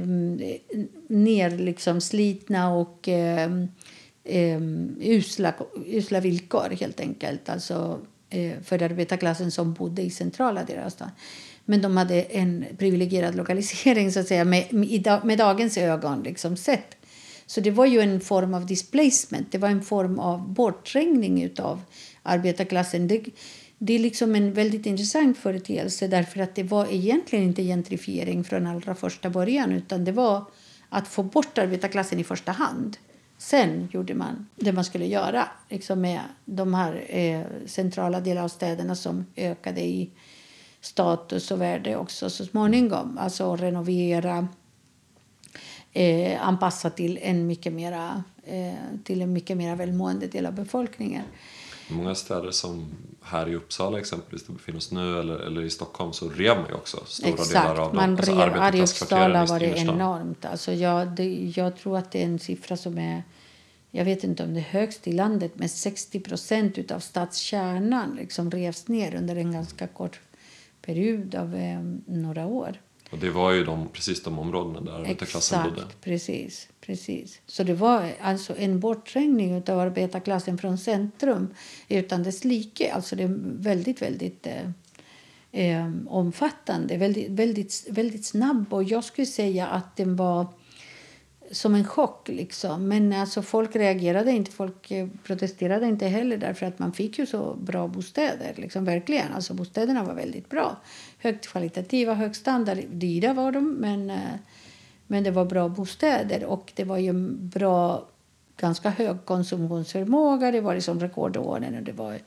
[1.07, 3.49] ner liksom, slitna och eh,
[4.99, 5.53] usla,
[5.87, 7.49] usla villkor helt enkelt.
[7.49, 7.99] Alltså
[8.33, 11.11] Eh, för arbetarklassen som bodde i centrala delar av stan.
[11.65, 14.73] Men de hade en privilegierad lokalisering så att säga med,
[15.23, 16.95] med dagens ögon liksom sett.
[17.45, 21.81] Så det var ju en form av displacement, det var en form av bortträngning av
[22.23, 23.07] arbetarklassen.
[23.07, 23.25] Det,
[23.77, 28.67] det är liksom en väldigt intressant företeelse därför att det var egentligen inte gentrifiering från
[28.67, 30.45] allra första början utan det var
[30.89, 32.97] att få bort arbetarklassen i första hand.
[33.41, 38.47] Sen gjorde man det man skulle göra liksom med de här eh, centrala delarna av
[38.47, 40.09] städerna som ökade i
[40.81, 43.17] status och värde också så småningom.
[43.17, 44.47] Alltså renovera,
[45.93, 48.73] eh, anpassa till en mycket mera, eh,
[49.03, 51.23] till en mycket mer välmående del av befolkningen.
[51.91, 52.85] Många städer som
[53.21, 56.57] här i Uppsala exempelvis, där vi befinner oss nu, eller, eller i Stockholm så rev
[56.57, 59.77] man ju också stora Exakt, delar av man alltså rev, här i Uppsala var det
[59.77, 60.45] enormt.
[60.45, 63.23] Alltså jag, det, jag tror att det är en siffra som är
[63.91, 68.51] jag vet inte om det är högst i landet, men 60 procent av stadskärnan liksom
[68.51, 70.19] revs ner under en ganska kort
[70.81, 72.77] period av eh, några år.
[73.11, 75.87] Och det var ju de, precis de områdena där arbetarklassen bodde.
[76.01, 77.39] Precis, precis.
[77.45, 81.53] Så det var alltså en bortträngning av arbetarklassen från centrum
[81.89, 82.91] utan dess like.
[82.91, 84.69] Alltså det är väldigt, väldigt eh,
[85.51, 88.73] eh, omfattande, väldigt, väldigt, väldigt snabb.
[88.73, 90.47] Och jag skulle säga att den var
[91.51, 92.29] som en chock.
[92.29, 92.87] Liksom.
[92.87, 97.25] Men alltså, folk reagerade inte, folk eh, protesterade inte heller därför att man fick ju
[97.25, 98.53] så bra bostäder.
[98.55, 99.33] Liksom, verkligen.
[99.33, 100.77] Alltså, bostäderna var väldigt bra.
[101.21, 102.77] Högt kvalitativa, hög standard.
[102.89, 104.35] Dyra var de, men, eh,
[105.07, 106.45] men det var bra bostäder.
[106.45, 108.07] Och det var ju bra,
[108.57, 110.51] ganska hög konsumtionsförmåga.
[110.51, 112.19] Det var liksom rekordåren och det var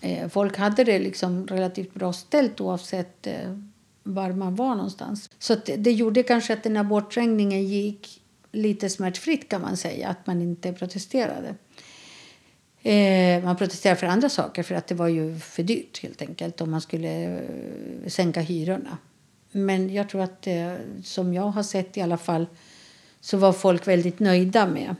[0.00, 3.58] eh, folk hade det liksom relativt bra ställt oavsett eh,
[4.02, 5.30] var man var någonstans.
[5.38, 10.08] Så det, det gjorde kanske att den här bortträngningen gick lite smärtfritt kan man säga,
[10.08, 11.54] att man inte protesterade.
[12.82, 16.60] Eh, man protesterade för andra saker, för att det var ju för dyrt helt enkelt
[16.60, 18.98] om man skulle eh, sänka hyrorna.
[19.52, 22.46] Men jag tror att eh, som jag har sett i alla fall
[23.20, 24.94] så var folk väldigt nöjda med,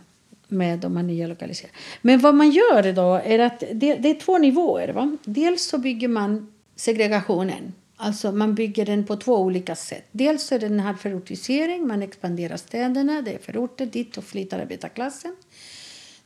[0.49, 1.79] med de här nya lokaliseringarna.
[2.03, 4.89] Men vad man gör idag är att det, det är två nivåer.
[4.89, 5.17] Va?
[5.25, 7.73] Dels så bygger man segregationen.
[7.97, 10.05] Alltså man bygger den på två olika sätt.
[10.13, 14.59] Dels är det den här förortisering, man expanderar städerna, det är förorter, dit och flyttar
[14.59, 15.37] arbetarklassen.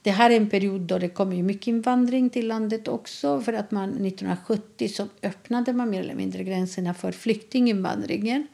[0.06, 3.40] Det här är en period då det kommer mycket invandring till landet också.
[3.40, 8.46] För att man 1970 så öppnade man mer eller mindre gränserna för flyktinginvandringen.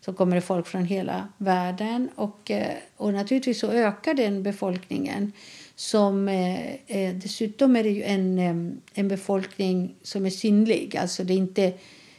[0.00, 2.08] Så kommer det folk från hela världen.
[2.14, 5.32] Och, eh, och naturligtvis så ökar den befolkningen.
[5.74, 10.96] Som, eh, eh dessutom är det ju en, eh, en befolkning som är synlig.
[10.96, 11.72] Alltså det är inte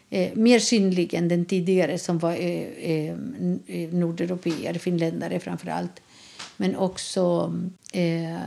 [0.09, 3.15] eh, mer synlig än den tidigare som var eh, eh,
[3.91, 6.01] nordeuropeer, finländare framför allt
[6.57, 7.53] men också
[7.93, 8.37] eh,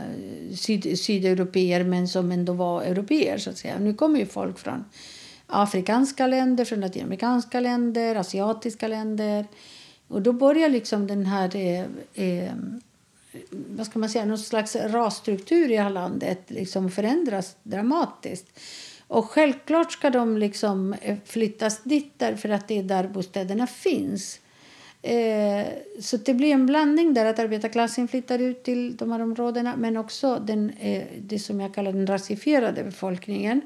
[0.56, 3.38] syd, sydeuropeer men som ändå var europeer.
[3.38, 3.78] Så att säga.
[3.78, 4.84] Nu kommer ju folk från
[5.46, 9.46] afrikanska länder, från latinamerikanska länder, asiatiska länder.
[10.08, 12.52] Och då börjar liksom den här eh, eh,
[13.50, 18.46] vad ska man säga, någon slags rasstruktur i det här landet liksom förändras dramatiskt.
[19.06, 24.40] Och självklart ska de liksom eh, flyttas dit därför att det är där bostäderna finns.
[25.06, 25.66] Eh,
[26.00, 29.96] så det blir en blandning där att arbetarklassen flyttar ut till de här områdena men
[29.96, 33.60] också den, eh, det som jag kallar den rasifierade befolkningen.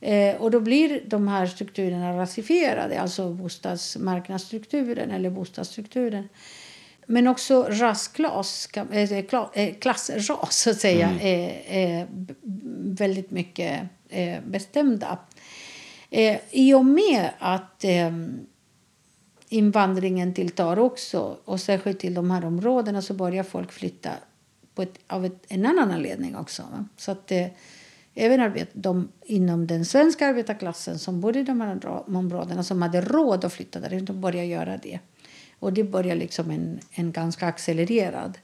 [0.00, 6.28] Eh, och då blir de här strukturerna rasifierade, alltså bostadsmarknadsstrukturen eller bostadsstrukturen.
[7.06, 11.18] Men också rasklass, eh, eh, klassras så att säga, mm.
[11.20, 12.06] är, är
[12.96, 15.18] väldigt mycket eh, bestämda.
[16.50, 17.84] I och med att
[19.48, 24.10] invandringen tilltar också och särskilt till de här områdena så börjar folk flytta
[24.74, 26.62] på ett, av ett, en annan anledning också.
[26.62, 26.84] Va?
[26.96, 27.46] Så att eh,
[28.14, 33.00] även arbet, de inom den svenska arbetarklassen som bodde i de här områdena som hade
[33.00, 34.98] råd att flytta där, de börjar göra det.
[35.58, 38.38] Och det börjar liksom en, en ganska accelererad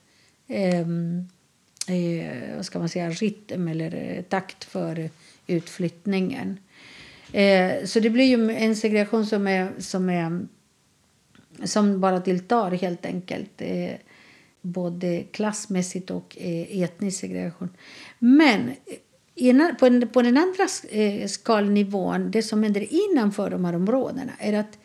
[0.46, 0.80] eh,
[1.88, 5.10] eh, vad ska man säga, rytm eller eh, takt för
[5.46, 6.58] utflyttningen.
[7.32, 10.46] Eh, så det blir ju en segregation som är, som är
[11.64, 13.52] som bara tilltar helt enkelt.
[13.58, 13.94] Eh,
[14.62, 17.68] både klassmässigt och eh, etnisk segregation.
[18.18, 18.72] Men
[19.36, 24.52] eh, på, på den andra eh, skalnivån, det som händer innanför de här områdena är
[24.52, 24.78] att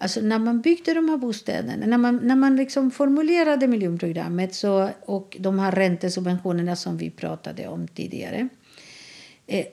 [0.00, 4.90] Alltså när man byggde de här bostäderna, när man, när man liksom formulerade miljonprogrammet så,
[5.04, 8.48] och de här räntesubventionerna som vi pratade om tidigare
[9.46, 9.66] eh,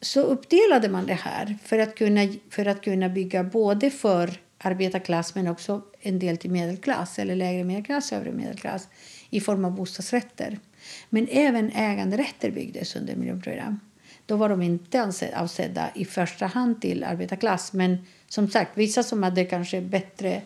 [0.00, 4.30] så uppdelade man det här för att kunna, för att kunna bygga både för
[4.66, 8.88] arbetarklass men också en del till medelklass eller lägre medelklass, övre medelklass
[9.30, 10.58] i form av bostadsrätter.
[11.10, 13.80] Men även äganderätter byggdes under miljonprogram.
[14.26, 17.98] Då var de inte avsedda i första hand till arbetarklass men
[18.28, 20.42] som sagt, vissa som hade kanske bättre,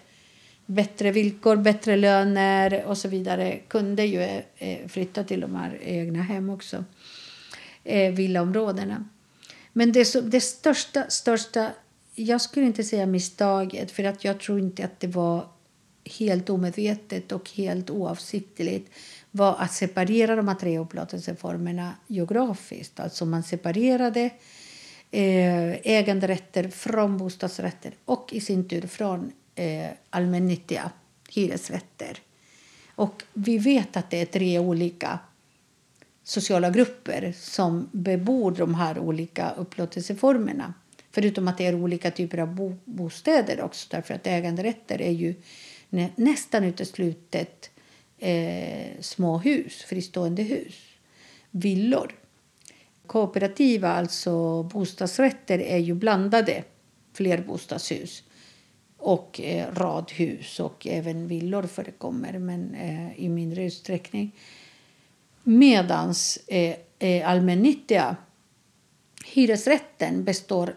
[0.66, 5.78] bättre villkor, bättre löner och så vidare kunde ju eh, eh, flytta till de här
[5.82, 6.84] egna hem också,
[7.84, 9.08] eh, villaområdena.
[9.72, 11.70] Men det, det största, största
[12.18, 15.48] jag skulle inte säga misstaget, för att jag tror inte att det var
[16.18, 18.90] helt omedvetet och helt oavsiktligt
[19.30, 23.00] var att separera de här tre upplåtelseformerna geografiskt.
[23.00, 24.30] Alltså man separerade
[25.10, 30.90] eh, äganderätter från bostadsrätter och i sin tur från eh, allmännyttiga
[31.30, 32.18] hyresrätter.
[32.94, 35.18] Och vi vet att det är tre olika
[36.24, 40.74] sociala grupper som bebor de här olika upplåtelseformerna.
[41.10, 43.88] Förutom att det är olika typer av bo bostäder också.
[43.90, 45.34] Därför att äganderätter är ju
[45.88, 47.70] nä nästan uteslutet
[48.18, 50.74] eh, små hus, fristående hus.
[51.50, 52.14] Villor.
[53.06, 56.64] Kooperativa, alltså bostadsrätter, är ju blandade
[57.12, 58.22] flerbostadshus
[58.96, 64.32] och eh, radhus och även villor förekommer, men eh, i mindre utsträckning.
[65.42, 68.16] Medans eh, eh allmännyttiga
[69.24, 70.74] hyresrätten består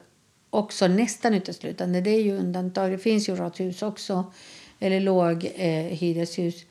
[0.51, 2.01] också nästan uteslutande.
[2.01, 2.91] Det är ju undantag.
[2.91, 4.31] Det finns ju radhus också,
[4.79, 6.65] eller låg eh, hyreshus.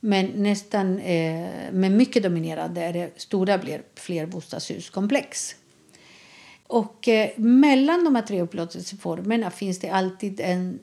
[0.00, 5.54] Men nästan eh, med mycket dominerande är det stora blir flerbostadshuskomplex.
[6.66, 10.78] Och eh, mellan de här tre upplåtelseformerna finns det alltid en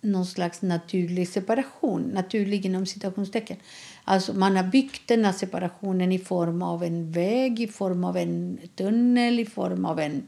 [0.00, 2.02] någon slags naturlig separation.
[2.02, 3.56] Naturlig inom citationstecken.
[4.04, 8.16] Alltså man har byggt den här separationen i form av en väg, i form av
[8.16, 10.26] en tunnel, i form av en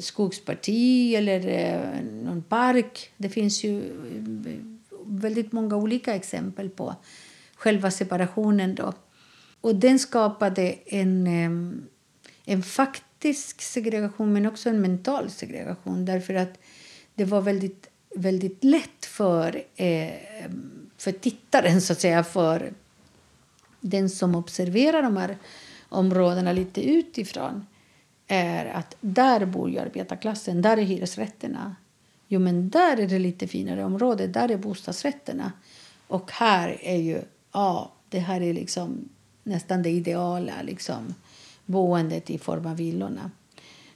[0.00, 3.10] skogsparti eller eh, någon park.
[3.16, 4.64] Det finns ju eh,
[5.04, 6.94] väldigt många olika exempel på
[7.54, 8.74] själva separationen.
[8.74, 8.92] Då.
[9.60, 11.80] Och den skapade en, eh,
[12.44, 16.58] en faktisk segregation men också en mental segregation därför att
[17.14, 19.62] det var väldigt, väldigt lätt för,
[20.96, 22.72] för tittaren, så att säga, för
[23.80, 25.36] den som observerar de här
[25.88, 27.66] områdena lite utifrån
[28.26, 31.76] är att där bor ju arbetarklassen, där är hyresrätterna.
[32.28, 35.52] Jo, men där är det lite finare område, där är bostadsrätterna.
[36.06, 37.22] Och här är ju,
[37.52, 39.08] ja, det här är liksom
[39.42, 41.14] nästan det ideala liksom,
[41.66, 43.30] boendet i form av villorna.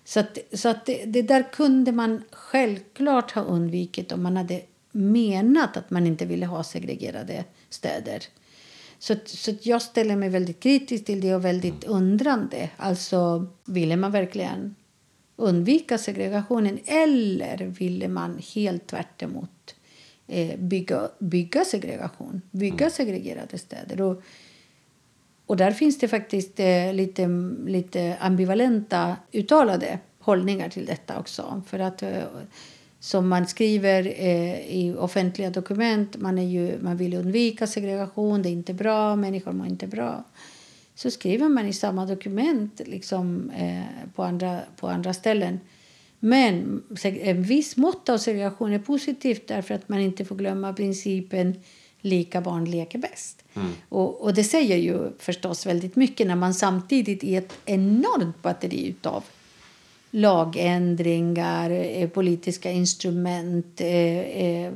[0.05, 4.63] Så, att, så att det, det, där kunde man självklart ha undvikit om man hade
[4.93, 8.23] menat att man inte ville ha segregerade städer.
[9.03, 12.71] Så, så jag ställer mig väldigt kritisk till det och väldigt undrande.
[12.77, 14.75] Alltså, ville man verkligen
[15.37, 19.75] undvika segregationen eller ville man helt tvärt emot
[20.27, 22.91] eh, bygga, bygga segregation, bygga mm.
[22.91, 24.01] segregerade städer?
[24.01, 24.23] Och,
[25.47, 27.29] och där finns det faktiskt eh, lite,
[27.67, 31.63] lite ambivalenta uttalade hållningar till detta också.
[31.67, 32.23] För att eh,
[33.01, 38.49] som man skriver eh, i offentliga dokument, man, är ju, man vill undvika segregation, det
[38.49, 40.25] är inte bra, människor mår inte bra.
[40.95, 45.61] Så skriver man i samma dokument liksom, eh, på, andra, på andra ställen.
[46.19, 51.55] Men en viss mått av segregation är positivt därför att man inte får glömma principen
[52.01, 53.45] lika barn leker bäst.
[53.55, 53.73] Mm.
[53.89, 58.89] Och, och, det säger ju förstås väldigt mycket när man samtidigt i ett enormt batteri
[58.89, 59.25] utav
[60.11, 64.73] lagändringar, eh, politiska instrument, eh, eh,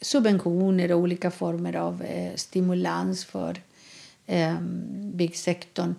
[0.00, 3.62] subventioner och olika former av eh, stimulans för
[4.26, 5.94] ehm, byggsektorn.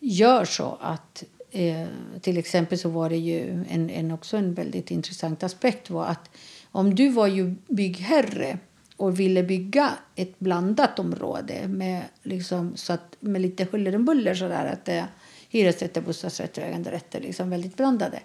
[0.00, 1.86] Gör så att eh,
[2.20, 6.30] till exempel så var det ju en, en, också en väldigt intressant aspekt var att
[6.72, 8.58] om du var ju byggherre
[8.96, 14.34] och ville bygga ett blandat område med, liksom, så att, med lite huller om buller
[14.34, 15.08] sådär att det
[15.54, 18.20] hyresrätter, bostadsrätter och äganderätter liksom väldigt blandade.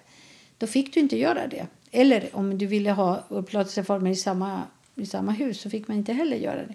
[0.57, 1.67] Då fick du inte göra det.
[1.91, 4.61] Eller om du ville ha upplåtelseformer i samma,
[4.95, 6.73] i samma hus så fick man inte heller göra det.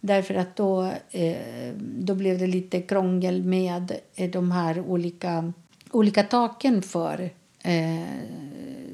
[0.00, 5.52] Därför att då, eh, då blev det lite krångel med eh, de här olika,
[5.90, 7.30] olika taken för
[7.62, 8.00] eh,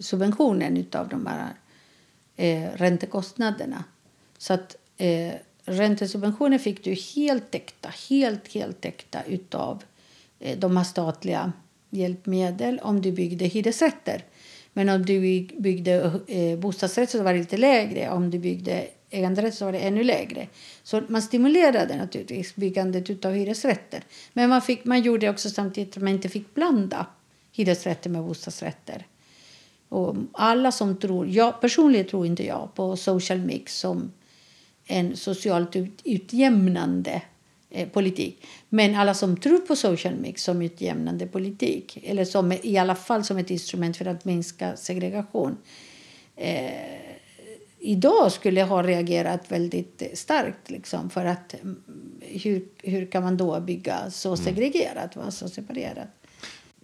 [0.00, 1.48] subventionen av de här
[2.36, 3.84] eh, räntekostnaderna.
[4.38, 5.32] Så att eh,
[5.64, 9.93] räntesubventioner fick du helt täckta, helt, helt täckta utav Eh,
[10.44, 11.52] Eh, de har statliga
[11.90, 14.24] hjälpmedel om du byggde hyresrätter.
[14.72, 15.20] Men om du
[15.58, 18.10] byggde eh, bostadsrätt så var det lite lägre.
[18.10, 20.48] Om du byggde äganderätt så var det ännu lägre.
[20.82, 24.02] Så man stimulerade naturligtvis byggandet av hyresrätter.
[24.32, 27.06] Men man, fick, man gjorde också samtidigt att man inte fick blanda
[27.52, 29.06] hyresrätter med bostadsrätter.
[29.88, 34.12] Och alla som tror, jag personligen tror inte jag på social mix som
[34.86, 37.22] en socialt utjämnande
[37.76, 38.46] Eh, politik.
[38.68, 43.24] Men alla som tror på social mix som utjämnande politik eller som i alla fall
[43.24, 45.56] som ett instrument för att minska segregation
[46.36, 46.70] eh,
[47.78, 50.70] idag skulle ha reagerat väldigt starkt.
[50.70, 51.82] Liksom, för att mm,
[52.20, 54.44] hur, hur kan man då bygga så mm.
[54.44, 55.30] segregerat, mm.
[55.30, 56.08] så separerat?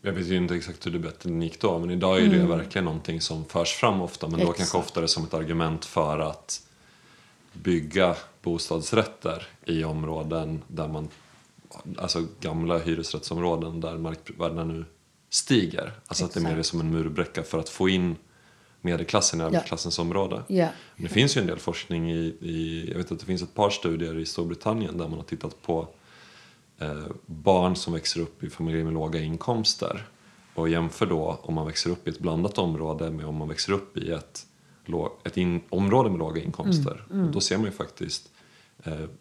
[0.02, 2.48] Jag vet ju inte exakt hur det gick då, men idag är det mm.
[2.48, 4.28] verkligen någonting som förs fram ofta.
[4.28, 4.58] Men då exakt.
[4.58, 6.62] kanske oftare som ett argument för att
[7.52, 11.08] bygga bostadsrätter i områden där man,
[11.98, 14.84] alltså gamla hyresrättsområden där markvärdena nu
[15.30, 15.82] stiger.
[15.82, 16.36] Alltså Exakt.
[16.36, 18.16] att det mer är som en murbräcka för att få in
[18.80, 20.04] medelklassen i arbetarklassens ja.
[20.04, 20.42] område.
[20.48, 20.68] Ja.
[20.96, 23.54] Men det finns ju en del forskning i, i, jag vet att det finns ett
[23.54, 25.88] par studier i Storbritannien där man har tittat på
[26.78, 30.06] eh, barn som växer upp i familjer med låga inkomster
[30.54, 33.72] och jämför då om man växer upp i ett blandat område med om man växer
[33.72, 34.46] upp i ett
[35.24, 37.04] ett in, område med låga inkomster.
[37.10, 37.32] Mm, mm.
[37.32, 38.29] då ser man ju faktiskt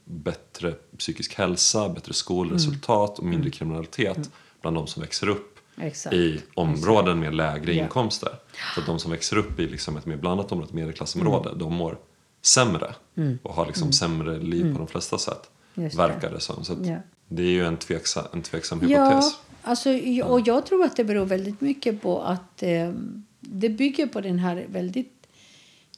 [0.06, 3.52] bättre psykisk hälsa, bättre skolresultat och mindre mm.
[3.52, 4.30] kriminalitet mm.
[4.62, 6.16] bland de som växer upp Exakt.
[6.16, 7.86] i områden med lägre yeah.
[7.86, 8.32] inkomster.
[8.76, 11.60] Så de som växer upp i liksom ett mer blandat område, ett medelklassområde, mm.
[11.60, 11.98] de mår
[12.42, 13.40] sämre mm.
[13.44, 15.50] och har liksom sämre liv på de flesta sätt.
[15.74, 16.64] Verkar det som.
[16.66, 17.02] Så yeah.
[17.28, 18.96] Det är ju en tveksam, en tveksam hypotes.
[19.04, 19.32] Ja,
[19.62, 19.90] alltså,
[20.24, 22.92] och jag tror att det beror väldigt mycket på att eh,
[23.40, 25.19] det bygger på den här väldigt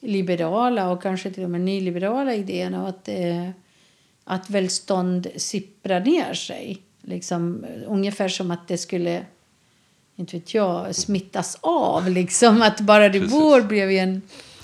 [0.01, 3.49] liberala och kanske till och med nyliberala idén av att, eh,
[4.23, 6.81] att välstånd sipprar ner sig.
[7.01, 9.25] Liksom, ungefär som att det skulle
[10.15, 12.09] inte vet jag, smittas av.
[12.09, 13.33] Liksom, att bara du Precis.
[13.39, 14.21] bor bredvid en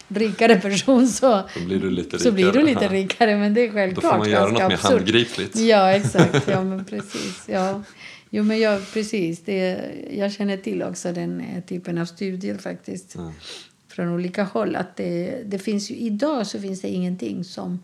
[0.07, 3.35] rikare person så, Då blir du lite så blir du lite rikare.
[3.35, 4.91] Men det är Då självklart får man göra något mer absurt.
[4.91, 5.55] handgripligt.
[5.55, 6.47] Ja, exakt.
[6.47, 7.43] Ja, men precis.
[7.47, 7.83] Ja.
[8.29, 9.41] Jo, men jag, precis.
[9.45, 9.79] Det,
[10.11, 13.13] jag känner till också den eh, typen av studier faktiskt.
[13.15, 13.33] Ja.
[13.97, 14.75] Från olika håll.
[14.75, 17.79] Att det, det finns ju, idag så finns det ingenting som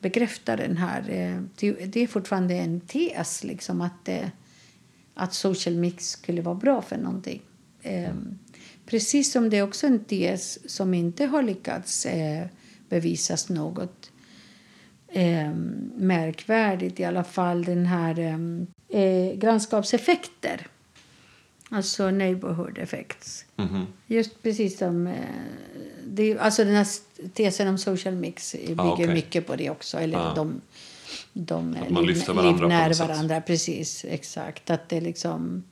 [0.00, 1.00] bekräftar den här...
[1.10, 4.28] Eh, det är fortfarande en tes liksom att, eh,
[5.14, 7.42] att social mix skulle vara bra för någonting.
[7.82, 8.38] Ehm,
[8.86, 12.46] precis som det är också en tes som inte har lyckats eh,
[12.88, 14.10] bevisas något
[15.08, 18.66] ehm, märkvärdigt i alla fall den här ehm,
[19.38, 20.66] grannskapseffekter.
[21.72, 23.44] Alltså neighborhood effects.
[23.56, 23.86] Mhm.
[24.06, 25.06] Just precis som...
[25.06, 25.14] Eh,
[26.06, 26.86] det, alltså den här
[27.34, 29.14] tesen om social mix bygger Ah, okej.
[29.14, 29.98] mycket på det också.
[29.98, 30.34] Eller Ah.
[30.34, 30.60] de,
[31.32, 33.40] de Att man liv- lyfter varandra livnär varandra.
[33.40, 34.70] Precis, exakt.
[34.70, 35.62] Att det liksom...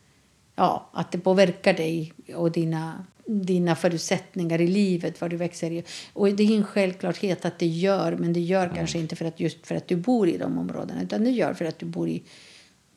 [0.55, 5.85] Ja, att det påverkar dig och dina, dina förutsättningar i livet, vad du växer i.
[6.13, 9.41] Och det är en självklarhet att det gör, men det gör kanske inte för att
[9.41, 12.09] just för att du bor i de områdena, utan det gör för att du bor
[12.09, 12.23] i...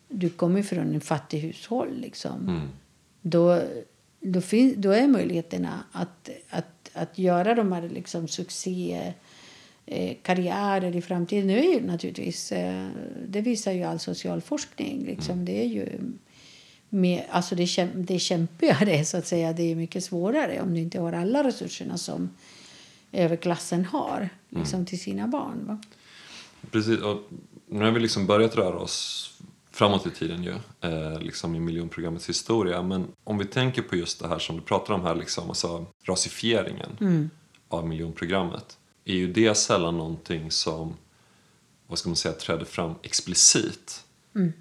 [0.07, 2.69] Du kommer från en fattig hushåll liksom Mm.
[3.21, 3.61] Då,
[4.19, 9.13] då, fin, då är möjligheterna att, att, att göra de här liksom succé
[10.21, 11.47] karriärer i framtiden.
[11.47, 12.89] Nu är ju naturligtvis, eh,
[13.27, 15.05] det visar ju all social forskning.
[15.05, 15.45] Liksom.
[15.45, 15.99] Det är ju
[16.89, 19.53] mer, alltså det, det kämpigare, så att säga.
[19.53, 22.29] Det är mycket svårare om du inte har alla resurserna som
[23.11, 25.65] överklassen har liksom, till sina barn.
[25.67, 25.81] Va?
[26.71, 27.29] Precis, och
[27.67, 29.27] nu har vi liksom börjat röra oss
[29.71, 32.81] framåt i tiden ju, eh, liksom i miljonprogrammets historia.
[32.81, 35.85] Men om vi tänker på just det här som du pratar om här, liksom, alltså
[36.03, 37.29] rasifieringen
[37.69, 38.77] av miljonprogrammet.
[39.05, 40.93] Är ju det sällan någonting som,
[41.87, 44.05] vad ska man säga, träder fram explicit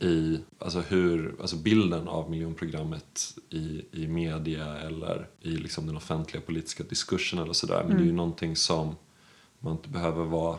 [0.01, 6.43] i alltså hur, alltså bilden av miljonprogrammet i, i media eller i liksom den offentliga
[6.43, 7.85] politiska diskursen eller sådär.
[7.89, 8.97] Men det är ju någonting som
[9.59, 10.59] man inte behöver vara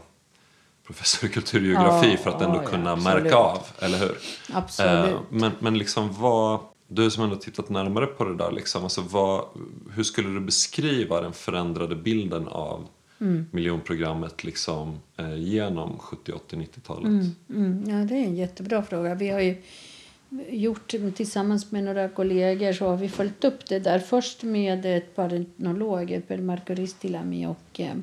[0.93, 3.23] professor i kulturgeografi Ja, för att ändå ja, kunna absolut.
[3.23, 4.17] märka av, eller hur?
[4.53, 5.13] Absolut.
[5.13, 9.01] Eh, men, men liksom vad, du som ändå tittat närmare på det där, liksom, alltså
[9.01, 9.45] vad,
[9.95, 12.87] hur skulle du beskriva den förändrade bilden av
[13.21, 13.45] Mm.
[13.51, 17.25] miljonprogrammet liksom, eh, genom 70, 80, 90-talet?
[17.49, 19.15] Mm, ja, det är en jättebra fråga.
[19.15, 19.55] Vi har ju
[20.49, 23.99] gjort tillsammans med några kollegor så har vi följt upp det där.
[23.99, 27.95] Först med ett par etnologer, Per-Marco Ristilami och eh,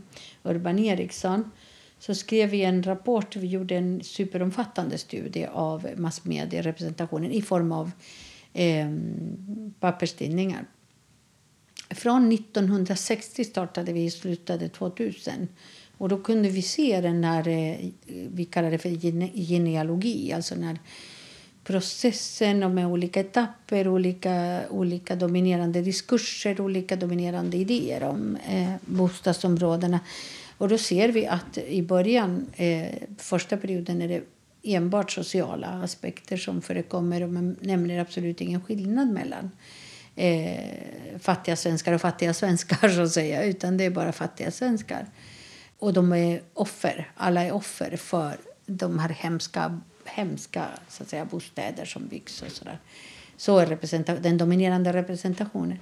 [0.42, 1.50] Urban Eriksson.
[1.98, 3.36] Så skrev vi en rapport.
[3.36, 7.90] Vi gjorde en superomfattande studie av massmedierepresentationen i form av
[8.52, 8.88] eh,
[9.80, 10.64] papperstidningar.
[11.90, 15.48] Från 1960 startade vi slutade 2000.
[15.98, 20.54] Och då kunde vi se den där, eh, vi kallar det för gene- genealogi, alltså
[20.54, 20.78] den här
[21.64, 30.00] processen och med olika etapper, olika, olika dominerande diskurser, olika dominerande idéer om eh, bostadsområdena.
[30.58, 34.22] Och då ser vi att i början, eh, första perioden, är det
[34.62, 39.50] enbart sociala aspekter som förekommer och man nämner absolut ingen skillnad mellan
[40.16, 45.06] eh, fattiga svenskar och fattiga svenskar så att säga, utan det är bara fattiga svenskar.
[45.78, 48.36] Och de är offer, alla är offer för
[48.66, 52.78] de här hemska, hemska så att säga, bostäder som byggs och sådär.
[53.36, 55.78] Så är representa- den dominerande representationen.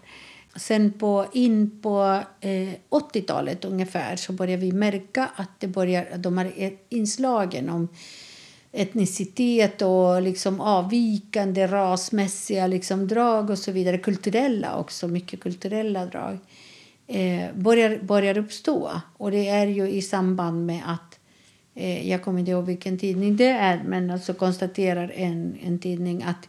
[0.58, 6.38] Sen på, in på eh, 80-talet ungefär så börjar vi märka att det börjar, de
[6.38, 6.52] här
[6.88, 7.88] inslagen om
[8.72, 13.98] etnicitet och liksom avvikande rasmässiga liksom drag och så vidare.
[13.98, 16.38] Kulturella också, mycket kulturella drag.
[17.06, 18.90] Eh, börjar, börjar uppstå.
[19.16, 21.18] Och det är ju i samband med att
[21.74, 26.22] eh, jag kommer inte ihåg vilken tidning det är men alltså konstaterar en, en tidning
[26.22, 26.48] att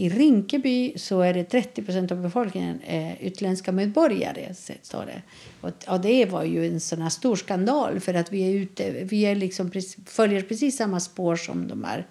[0.00, 4.54] i Rinkeby så är det 30% av befolkningen eh, utländska medborgare.
[4.82, 5.22] Står det.
[5.60, 8.90] Och, och det var ju en sån här stor skandal för att vi är ute,
[9.04, 9.70] vi är liksom,
[10.06, 12.06] följer precis samma spår som de här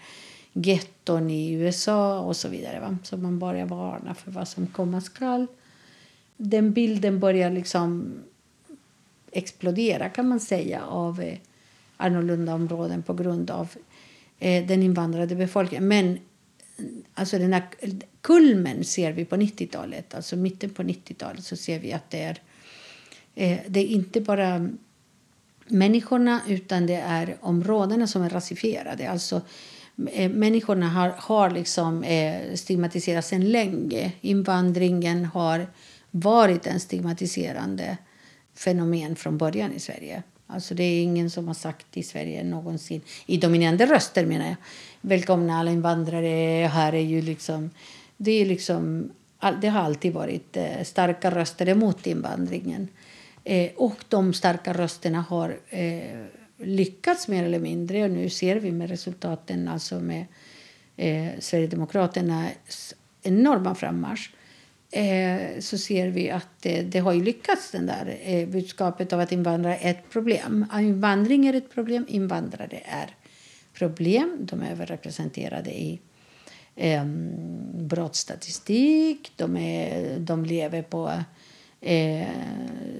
[0.53, 2.79] getton i USA och så vidare.
[2.79, 2.97] Va?
[3.03, 5.47] Så man börjar varna för vad som komma skall.
[6.37, 8.13] Den bilden börjar liksom
[9.31, 11.37] explodera kan man säga av eh,
[11.97, 13.69] annorlunda områden på grund av
[14.39, 15.87] eh, den invandrade befolkningen.
[15.87, 16.19] Men
[17.13, 17.67] alltså den här
[18.21, 22.41] kulmen ser vi på 90-talet, alltså mitten på 90-talet så ser vi att det är,
[23.35, 24.69] eh, det är inte bara
[25.67, 29.09] människorna utan det är områdena som är rasifierade.
[29.09, 29.41] Alltså
[30.11, 34.11] eh, människorna har, har liksom eh, stigmatiserats sedan länge.
[34.21, 35.67] Invandringen har
[36.11, 37.97] varit en stigmatiserande
[38.55, 40.23] fenomen från början i Sverige.
[40.51, 44.55] Alltså det är ingen som har sagt i Sverige någonsin, i dominerande röster menar jag,
[45.01, 47.69] välkomna alla invandrare, här är ju liksom,
[48.17, 49.11] det är liksom,
[49.61, 52.87] det har alltid varit eh, starka röster emot invandringen.
[53.43, 56.25] Eh, och de starka rösterna har eh,
[56.57, 58.03] lyckats mer eller mindre.
[58.03, 60.25] Och nu ser vi med resultaten, alltså med
[60.97, 64.31] eh, Sverigedemokraternas enorma frammarsch
[64.91, 69.19] eh, så ser vi att det, det har ju lyckats, den där eh, budskapet av
[69.19, 70.65] att invandrare är ett problem.
[70.79, 73.15] Invandring är ett problem, invandrare är
[73.73, 74.37] problem.
[74.39, 75.99] De är överrepresenterade i
[76.75, 77.05] eh,
[77.73, 81.11] brottsstatistik, de, är, de lever på
[81.81, 82.27] eh,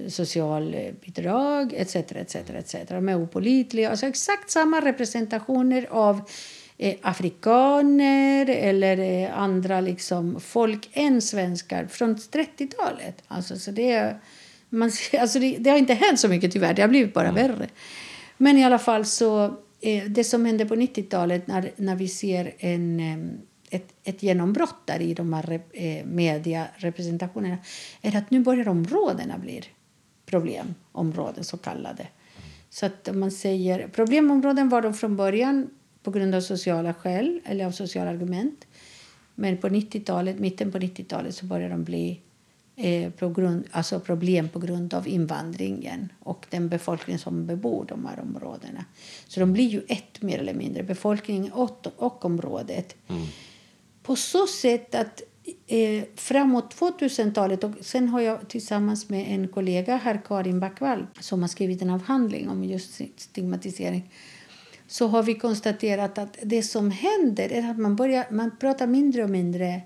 [0.08, 1.96] socialbidrag etc.
[1.96, 2.74] etc, etc.
[2.88, 3.90] De är opolitliga.
[3.90, 6.20] Alltså exakt samma representationer av
[6.82, 13.22] eh, afrikaner eller eh, andra liksom, folk än svenskar från 30-talet.
[13.28, 14.16] Alltså, så det,
[14.68, 17.48] man, alltså det, det, har inte hänt så mycket tyvärr, det har blivit bara mm.
[17.48, 17.68] värre.
[18.36, 19.44] Men i alla fall så,
[19.80, 23.00] eh, det som hände på 90-talet när, när vi ser en
[23.70, 27.58] ett, ett genombrott där i de här eh, medierepresentationerna
[28.02, 29.62] är att nu börjar områdena bli
[30.26, 32.06] problemområden, så kallade.
[32.70, 35.70] Så att man säger, problemområden var de från början
[36.02, 38.66] på grund av sociala skäl eller av sociala argument.
[39.34, 42.20] Men på 90-talet, mitten på 90-talet så började de bli
[42.76, 48.06] eh, på grund, alltså problem på grund av invandringen och den befolkning som bebor de
[48.06, 48.84] här områdena.
[49.28, 52.96] Så de blir ju ett mer eller mindre, befolkningen och, och området.
[53.08, 53.26] Mm
[54.02, 55.22] på så sätt att
[55.66, 61.40] eh, framåt 2000-talet och sen har jag tillsammans med en kollega här, Karin Backwall, som
[61.40, 64.10] har skrivit en avhandling om just stigmatisering
[64.90, 69.24] så har vi konstaterat att det som händer är att man, börjar, man pratar mindre
[69.24, 69.80] och mindre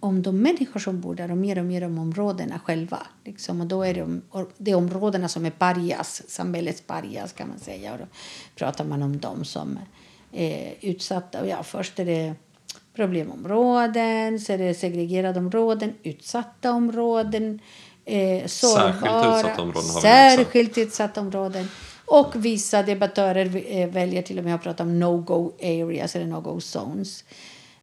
[0.00, 3.06] om de människor som bor där och mer och mer om områdena själva.
[3.24, 3.60] Liksom.
[3.60, 4.20] Och då är det,
[4.58, 7.92] det områdena som är parias, samhällets parias kan man säga.
[7.92, 8.06] Och då
[8.54, 9.78] pratar man om dem som
[10.32, 11.46] är utsatta.
[11.46, 12.34] Ja, först är det
[12.94, 17.60] problemområden, så är det segregerade områden, utsatta områden,
[18.04, 20.02] eh, sårbara, särskilt utsatta områden.
[20.02, 21.68] Särskilt utsatta områden.
[22.06, 26.60] Och vissa debattörer eh, väljer till och med att prata om no-go areas eller no-go
[26.60, 27.24] zones.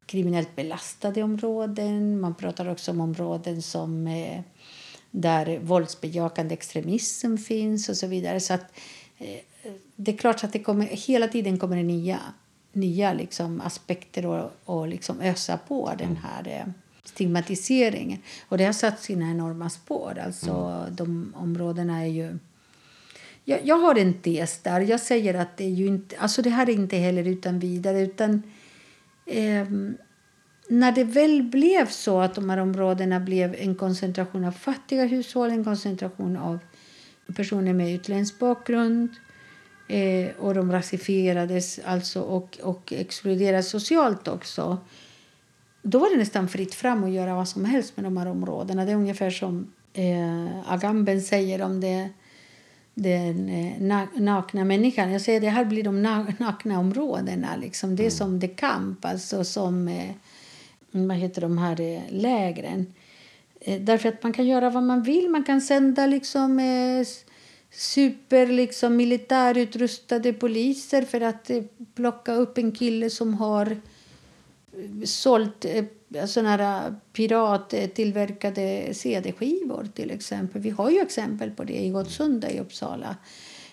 [0.06, 2.20] Kriminellt belastade områden.
[2.20, 4.40] Man pratar också om områden som eh,
[5.10, 8.40] där våldsbejakande extremism finns och så vidare.
[8.40, 8.72] Så att,
[9.18, 12.20] eh, det är klart att det kommer, hela tiden kommer det nya
[12.72, 16.22] nya liksom, aspekter och, och liksom ösa på den mm.
[16.22, 16.72] här eh,
[17.04, 18.18] stigmatiseringen.
[18.48, 20.18] Och det har satt sina enorma spår.
[20.26, 20.96] Alltså, mm.
[20.96, 22.38] De områdena är ju...
[23.44, 24.80] Jag, jag, har en tes där.
[24.80, 26.16] Jag säger att det är ju inte...
[26.18, 28.00] Alltså det här är inte heller utan vidare.
[28.00, 28.42] utan
[29.26, 29.66] eh,
[30.68, 35.50] När det väl blev så att de här områdena blev en koncentration av fattiga hushåll,
[35.50, 36.58] en koncentration av
[37.36, 39.08] personer med utländsk bakgrund
[39.92, 44.78] Eh, och de rasifierades alltså och, och exkluderades socialt också.
[45.82, 48.84] Då var det nästan fritt fram att göra vad som helst med de här områdena.
[48.84, 52.08] Det är ungefär som eh, Agamben säger om det,
[52.94, 55.12] den eh, nakna människan.
[55.12, 56.02] Jag säger det här blir de
[56.38, 57.56] nakna områdena.
[57.56, 57.96] Liksom.
[57.96, 58.16] Det är mm.
[58.16, 60.10] som det kamp, alltså som eh,
[60.90, 62.94] vad heter de här eh, lägren.
[63.80, 65.30] Därför att man kan göra vad man vill.
[65.30, 66.60] Man kan sända liksom
[67.70, 71.50] super liksom, militärutrustade poliser för att
[71.94, 73.76] plocka upp en kille som har
[75.04, 75.66] sålt
[76.26, 80.62] såna här pirattillverkade cd-skivor till exempel.
[80.62, 83.16] Vi har ju exempel på det i Gottsunda i Uppsala.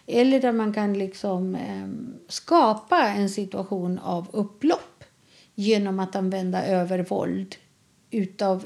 [0.06, 1.88] Eller där man kan liksom eh,
[2.28, 5.04] skapa en situation av upplopp
[5.56, 7.56] genom att använda övervåld
[8.12, 8.66] utav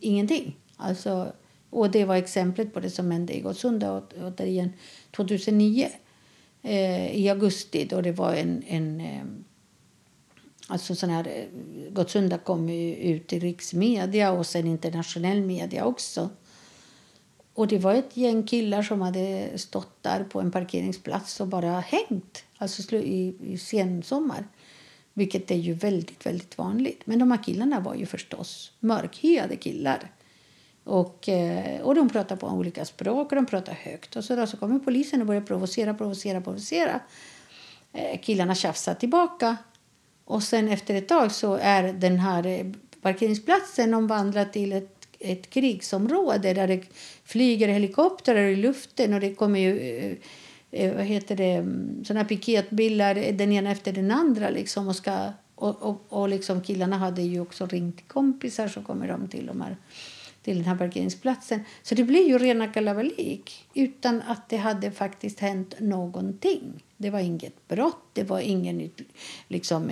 [0.00, 0.56] ingenting.
[0.76, 1.32] Alltså
[1.74, 4.72] och det var exemplet på det som hände i Gottsunda återigen
[5.10, 5.88] 2009
[6.62, 9.24] eh, i augusti då det var en, en eh,
[10.68, 11.44] Alltså sån här, eh,
[11.90, 16.30] Gottsunda kom ju ut i riksmedia och sen internationell media också.
[17.54, 21.80] Och det var ett gäng killar som hade stått där på en parkeringsplats och bara
[21.80, 22.44] hängt.
[22.58, 24.48] Alltså i, i sensommar.
[25.12, 27.02] Vilket är ju väldigt, väldigt vanligt.
[27.04, 30.12] Men de här killarna var ju förstås mörkhyade killar.
[30.84, 34.16] Och, eh, och de pratade på olika språk och de pratade högt.
[34.16, 37.00] Och så, då, så kommer polisen och börjar provocera, provocera, provocera.
[37.92, 39.56] Eh, killarna tjafsar tillbaka.
[40.24, 42.66] Och sen efter ett tag så är den här eh,
[43.02, 46.82] parkeringsplatsen omvandlad till ett, ett krigsområde där det
[47.24, 50.16] flyger helikoptrar i luften och det kommer ju eh,
[50.70, 55.32] eh, vad heter det, mm, såna piketbilar den ena efter den andra liksom och ska
[55.54, 59.60] och, och, och liksom killarna hade ju också ringt kompisar så kommer de till de
[59.60, 59.76] här
[60.44, 61.60] till den här parkeringsplatsen.
[61.82, 66.82] Så det blir ju rena kalabalik utan att det hade faktiskt hänt någonting.
[67.04, 68.90] Det var inget brott, det var ingen
[69.48, 69.90] liksom,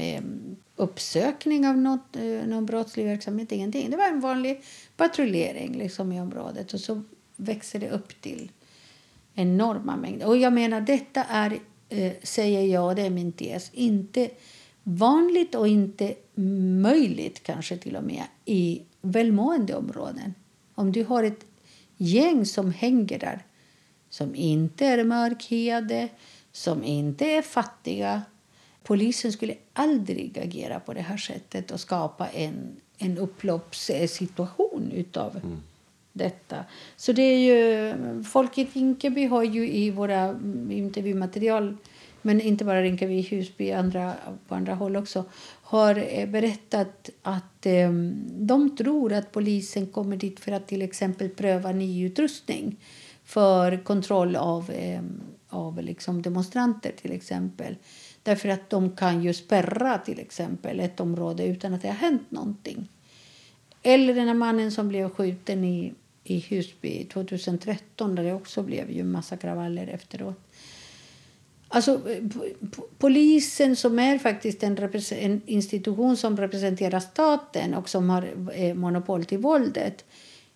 [0.77, 3.91] uppsökning av något, eh, någon brottslig verksamhet, ingenting.
[3.91, 4.63] Det var en vanlig
[4.97, 7.03] patrullering liksom, i området och så
[7.37, 8.51] växer det upp till
[9.35, 10.27] enorma mängder.
[10.27, 11.59] Och jag menar, detta är,
[11.89, 14.31] eh, säger jag, det är min tes, inte
[14.83, 16.15] vanligt och inte
[16.81, 20.35] möjligt kanske till och med i välmående områden.
[20.75, 21.45] Om du har ett
[21.97, 23.47] gäng som hänger där
[24.11, 26.09] som inte är mörkhyade,
[26.53, 28.23] som inte är fattiga.
[28.83, 35.63] Polisen skulle aldrig agera på det här sättet och skapa en, en upploppssituation utav mm.
[36.13, 36.65] detta.
[36.97, 37.95] Så det är ju,
[38.25, 40.39] Folket Rinkeby har ju i våra
[40.71, 41.77] intervjumaterial
[42.23, 44.15] men inte bara Rinkaby, Husby, andra,
[44.49, 45.25] på andra håll också
[45.63, 47.93] har eh, berättat att eh,
[48.29, 52.77] de tror att polisen kommer dit för att till exempel pröva ny utrustning
[53.25, 55.03] för kontroll av, eh,
[55.53, 57.77] av liksom demonstranter till exempel.
[58.23, 62.31] Därför att de kan ju spärra till exempel ett område utan att det har hänt
[62.31, 62.89] någonting.
[63.83, 65.93] Eller den här mannen som blev skjuten i,
[66.25, 70.41] i Husby 2013 där det också blev ju massa kravaller efteråt.
[71.75, 72.23] Alltså, eh,
[72.99, 74.79] polisen som är faktiskt en,
[75.11, 80.05] en, institution som representerar staten och som har eh, monopol till våldet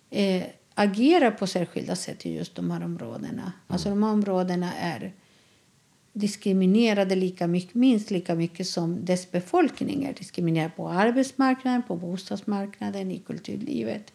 [0.09, 0.43] eh,
[0.79, 3.41] agerar på särskilda sätt i just de här områdena.
[3.41, 3.51] Mm.
[3.67, 5.13] Alltså de här områdena är
[6.13, 13.11] diskriminerade lika mycket, minst lika mycket som dess befolkning är diskriminerad på arbetsmarknaden, på bostadsmarknaden,
[13.11, 14.13] i kulturlivet,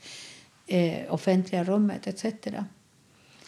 [0.67, 2.25] eh, offentliga rummet etc.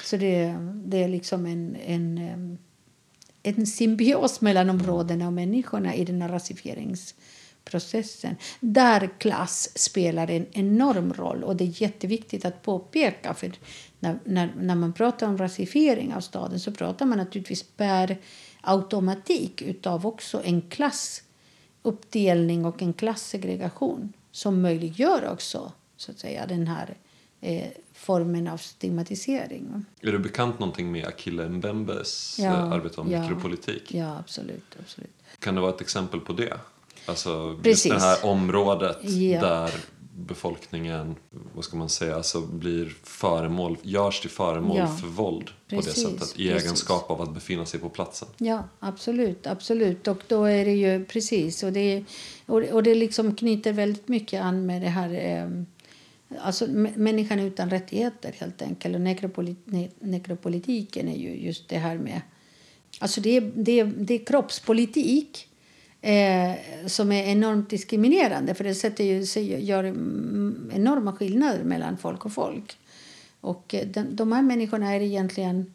[0.05, 6.05] Så det, det är liksom en, en, eh, en symbios mellan områdena och människorna i
[6.05, 11.45] den här rasifieringsprocessen processen där klass spelar en enorm roll.
[11.45, 13.35] Och Det är jätteviktigt att påpeka.
[13.35, 13.53] för
[14.01, 18.17] när, när, när man pratar om rasifiering av staden så pratar man naturligtvis per
[18.61, 26.67] automatik utav också en klassuppdelning och en klassegregation som möjliggör också så att säga, den
[26.67, 26.97] här
[27.41, 29.85] eh, formen av stigmatisering.
[30.01, 33.95] Är du bekant någonting med Akille Mbembes ja, arbete om ja, mikropolitik?
[33.95, 35.11] Ja, absolut, absolut.
[35.39, 36.59] Kan det vara ett exempel på det?
[37.07, 37.93] Alltså Precis.
[37.93, 39.41] just det här området ja.
[39.41, 39.71] där
[40.17, 41.17] befolkningen
[41.55, 44.87] vad ska man säga, alltså blir föremål, görs till föremål ja.
[44.87, 46.05] för våld Precis.
[46.05, 46.65] på det sättet i Precis.
[46.65, 48.29] egenskap av att befinna sig på platsen.
[48.39, 49.47] Ja, absolut.
[49.47, 50.09] absolut.
[50.09, 51.63] Och då är det ju precis.
[51.63, 52.05] Och det,
[52.47, 55.65] och, och det liksom knyter väldigt mycket an med det här eh,
[56.41, 58.95] Alltså människan utan rättigheter helt enkelt.
[58.95, 62.21] Och nekropolit, ne, nekropolitiken är ju just det här med...
[62.99, 65.49] Alltså det, det, det är kroppspolitik
[66.05, 66.53] eh,
[66.87, 69.21] som är enormt diskriminerande för det sätter ju,
[69.59, 69.85] gör
[70.75, 72.77] enorma skillnader mellan folk och folk.
[73.41, 75.75] Och eh, de, de här människorna är egentligen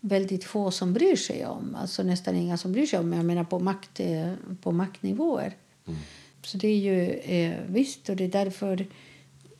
[0.00, 1.74] väldigt få som bryr sig om.
[1.80, 3.12] Alltså nästan inga som bryr sig om.
[3.12, 4.32] Jag menar på, makt, eh,
[4.62, 5.56] på maktnivåer.
[5.86, 5.98] Mm.
[6.42, 8.86] Så det är ju eh, visst och det är därför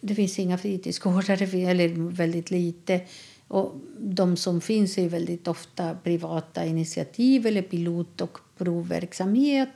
[0.01, 3.01] det finns inga fritidsgårdar, eller väldigt lite.
[3.49, 9.69] Och de som finns är väldigt ofta privata initiativ eller pilot och provverksamhet,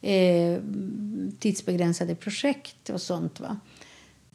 [0.00, 0.60] eh,
[1.38, 3.40] tidsbegränsade projekt och sånt.
[3.40, 3.60] Va?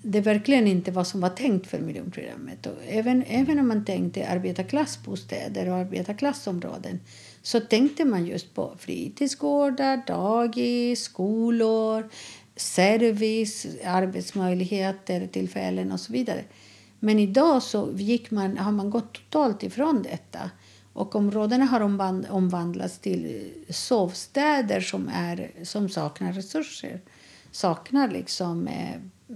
[0.01, 2.65] Det är verkligen inte vad som var tänkt för miljonprogrammet.
[2.65, 6.99] Och även, även om man tänkte arbetarklassbostäder och arbetarklassområden
[7.41, 12.09] så tänkte man just på fritidsgårdar, dagis, skolor,
[12.55, 16.43] service, arbetsmöjligheter, tillfällen och så vidare.
[16.99, 20.39] Men idag så gick man, har man gått totalt ifrån detta.
[20.99, 21.81] Och områdena har
[22.31, 27.01] omvandlats till sovstäder som, är, som saknar resurser.
[27.51, 28.95] Saknar liksom eh,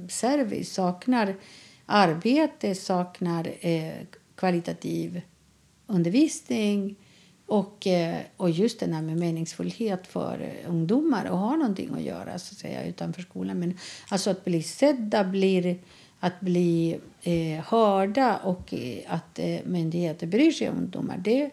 [0.09, 1.35] service, saknar
[1.85, 3.93] arbete, saknar eh,
[4.35, 5.21] kvalitativ
[5.87, 6.95] undervisning
[7.45, 12.01] och, eh, och just det här med meningsfullhet för eh, ungdomar att ha någonting att
[12.01, 13.59] göra så att säga, utanför skolan.
[13.59, 13.77] Men
[14.09, 15.79] alltså att bli sedda, blir,
[16.23, 21.17] att bli eh, hörda och eh, att eh, myndigheter bryr sig om ungdomar.
[21.17, 21.49] Det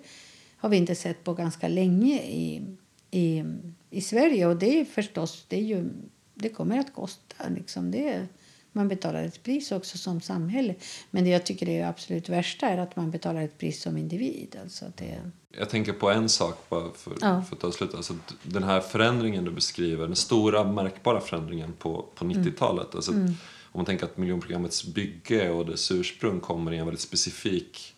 [0.56, 2.62] har vi inte sett på ganska länge i,
[3.10, 3.44] i,
[3.90, 4.46] i Sverige.
[4.46, 5.88] Och det är förstås, det, är ju,
[6.34, 7.48] det kommer att kosta.
[7.48, 7.90] Liksom.
[7.90, 8.26] Det,
[8.72, 10.74] man betalar ett pris också som samhälle.
[11.10, 14.56] Men det jag tycker är absolut värsta är att man betalar ett pris som individ.
[14.62, 15.30] Alltså det...
[15.58, 17.42] Jag tänker på en sak bara för, ja.
[17.42, 17.96] för att avsluta.
[17.96, 22.86] Alltså, den här förändringen du beskriver, den stora märkbara förändringen på, på 90-talet.
[22.86, 22.96] Mm.
[22.96, 23.34] Alltså, mm
[23.72, 27.94] om man tänker att miljonprogrammets bygge och dess ursprung kommer i en väldigt specifik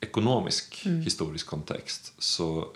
[0.00, 1.00] ekonomisk mm.
[1.00, 2.66] historisk kontext så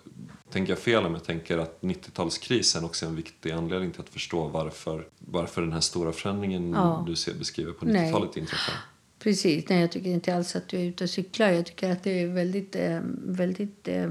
[0.50, 4.08] tänker jag fel om jag tänker att 90-talskrisen också är en viktig anledning till att
[4.08, 7.04] förstå varför, varför den här stora förändringen ja.
[7.06, 8.74] du ser beskriver på 90-talet inträffar.
[9.18, 11.50] Precis, nej jag tycker inte alls att du är ute och cyklar.
[11.50, 14.10] Jag tycker att det är väldigt, eh, väldigt eh,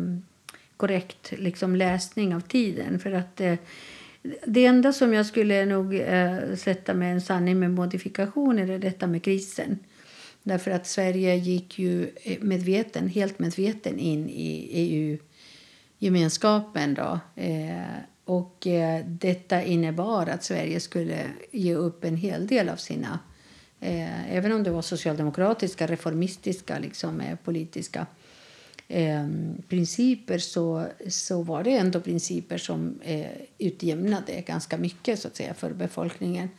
[0.78, 3.00] korrekt liksom, läsning av tiden.
[3.00, 3.56] För att eh,
[4.46, 9.08] det enda som jag skulle nog eh, sätta med en sanning med modifikationer är detta
[9.08, 9.80] med krisen.
[10.44, 14.70] Därför att Sverige gick ju eh, medveten, helt medveten in i
[16.00, 16.94] EU-gemenskapen.
[16.94, 17.20] Då.
[17.36, 17.84] Eh,
[18.26, 21.18] och eh, detta innebar att Sverige skulle
[21.52, 23.20] ge upp en hel del av sina
[23.80, 28.06] eh, även om det var socialdemokratiska, reformistiska liksom, eh, politiska
[28.90, 29.28] eh,
[29.70, 33.26] principer så, så var det ändå principer som eh,
[33.58, 36.50] utjämnade ganska mycket så att säga, för befolkningen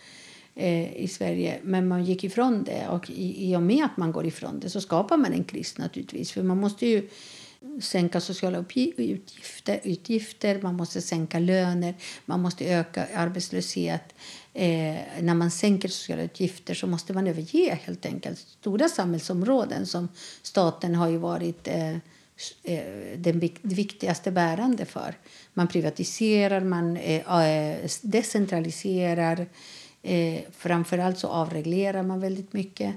[0.55, 1.59] eh, i Sverige.
[1.63, 4.71] Men man gick ifrån det och i, i och med att man går ifrån det
[4.71, 6.33] så skapar man en kris naturligtvis.
[6.33, 7.09] För man måste ju
[7.81, 8.65] sänka sociala
[8.97, 14.15] utgifter, utgifter, man måste sänka löner, man måste öka arbetslöshet.
[14.55, 20.09] Eh, när man sänker sociala utgifter så måste man överge helt enkelt stora samhällsområden som
[20.43, 21.97] staten har ju varit eh, eh
[22.63, 25.15] Eh, den viktigaste bärande för.
[25.55, 29.47] Man privatiserar, man eh, eh, decentraliserar.
[30.03, 32.95] Eh, framförallt så avreglerar man väldigt mycket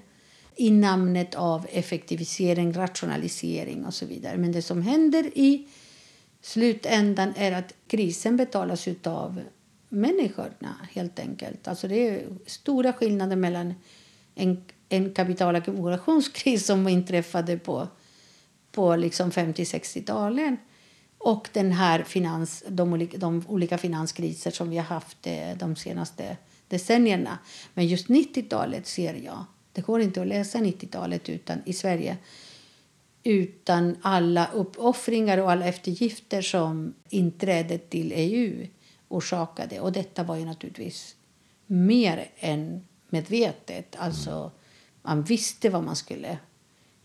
[0.56, 4.38] i namnet av effektivisering, rationalisering och så vidare.
[4.38, 5.68] Men det som händer i
[6.42, 9.42] slutändan är att krisen betalas av
[9.90, 11.68] människorna helt enkelt.
[11.68, 13.74] Alltså det är stora skillnader mellan
[14.36, 17.88] en, en kapitalackumulationskris som inträffade på,
[18.74, 20.58] på liksom 50-60-talen
[21.18, 25.76] och den här finans, de, olika, de olika finanskriser som vi har haft eh, de
[25.76, 27.38] senaste decennierna.
[27.74, 32.18] Men just 90-talet ser jag det går inte att läsa 90-talet utan, i Sverige
[33.24, 38.68] utan alla uppoffringar och alla eftergifter som inträdet till EU
[39.08, 39.80] orsakade.
[39.80, 41.16] Och detta var ju naturligtvis
[41.68, 43.96] mer än medvetet.
[44.00, 44.52] Alltså,
[45.02, 46.38] man visste vad man skulle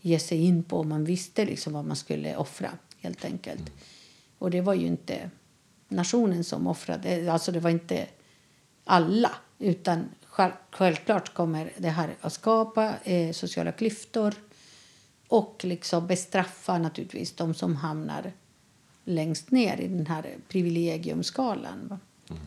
[0.01, 0.83] ge sig in på.
[0.83, 3.71] Man visste liksom vad man skulle offra, helt enkelt.
[4.37, 5.29] Och det var ju inte
[5.87, 7.33] nationen som offrade.
[7.33, 8.07] Alltså det var inte
[8.83, 10.09] alla, utan
[10.71, 14.33] självklart kommer det här att skapa eh, sociala klyftor
[15.27, 18.31] och liksom bestraffa naturligtvis de som hamnar
[19.03, 21.99] längst ner i den här privilegiumskalan.
[22.29, 22.41] Mm.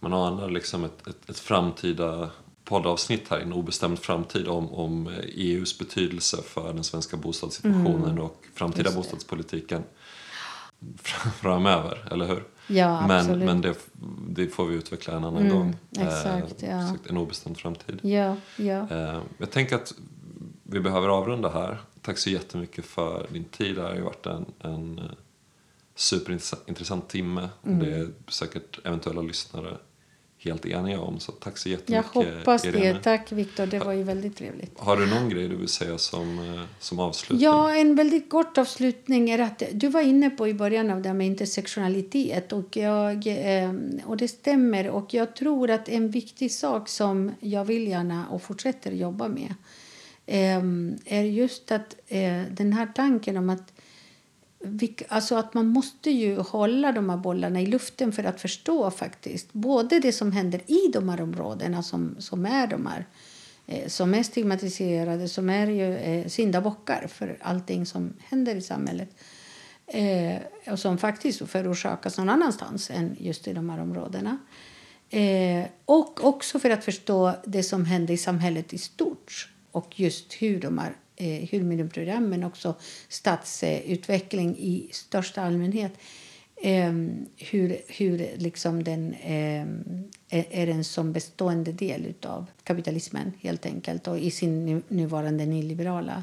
[0.00, 2.30] Man anar liksom ett, ett, ett framtida
[2.64, 8.24] poddavsnitt här i en obestämd framtid om, om EUs betydelse för den svenska bostadssituationen mm.
[8.24, 9.82] och framtida bostadspolitiken
[11.40, 12.44] framöver, eller hur?
[12.66, 13.74] Ja, men men det,
[14.28, 15.76] det får vi utveckla en annan mm, gång.
[15.98, 16.96] Exakt, eh, ja.
[17.08, 18.00] En obestämd framtid.
[18.02, 18.88] Ja, ja.
[18.90, 19.94] Eh, jag tänker att
[20.62, 21.80] vi behöver avrunda här.
[22.02, 23.76] Tack så jättemycket för din tid.
[23.76, 25.04] Det har ju varit en, en eh,
[25.94, 27.48] superintressant timme.
[27.66, 27.78] Mm.
[27.78, 29.76] Det är säkert eventuella lyssnare
[30.44, 31.20] helt eniga om.
[31.20, 32.92] Så tack så jättemycket Jag hoppas Irene.
[32.92, 32.98] det.
[33.02, 34.78] Tack Viktor, det var ju väldigt trevligt.
[34.78, 37.40] Har du någon grej du vill säga som, eh, som avslutning?
[37.40, 41.14] Ja, en väldigt kort avslutning är att du var inne på i början av det
[41.14, 43.72] med intersektionalitet och, jag, eh,
[44.04, 48.42] och det stämmer och jag tror att en viktig sak som jag vill gärna och
[48.42, 49.54] fortsätter jobba med
[50.26, 50.62] eh,
[51.18, 51.96] är just att
[52.50, 53.71] den här tanken om att
[55.08, 59.52] Alltså att man måste ju hålla de här bollarna i luften för att förstå faktiskt
[59.52, 63.06] både det som händer i de här områdena som, som är de här
[63.66, 69.08] eh, som är stigmatiserade, som är ju eh, syndabockar för allting som händer i samhället
[69.86, 70.36] eh,
[70.72, 74.38] och som faktiskt förorsakas någon annanstans än just i de här områdena.
[75.10, 80.32] Eh, och också för att förstå det som händer i samhället i stort och just
[80.32, 82.74] hur de här eh, HUR men också
[83.08, 85.92] stadsutveckling i största allmänhet.
[86.56, 86.92] Eh,
[87.36, 89.66] hur, hur liksom den eh,
[90.28, 96.22] är en som bestående del av kapitalismen helt enkelt och i sin nuvarande nyliberala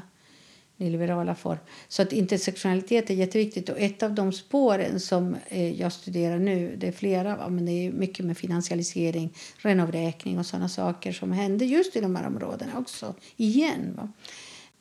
[0.80, 1.58] nyliberala form.
[1.88, 3.68] Så att intersektionalitet är jätteviktigt.
[3.68, 7.48] Och ett av de spåren som eh, jag studerar nu, det är flera, va?
[7.48, 12.16] men det är mycket med finansialisering, renovräkning och sådana saker som händer just i de
[12.16, 13.94] här områdena också, igen.
[13.96, 14.12] Va?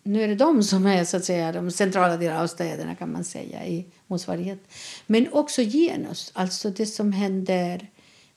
[0.10, 3.12] Nu är det de som är så att säga, de centrala delarna av städerna kan
[3.12, 4.60] man säga i motsvarighet.
[5.07, 7.88] Men också genus, alltså det som händer.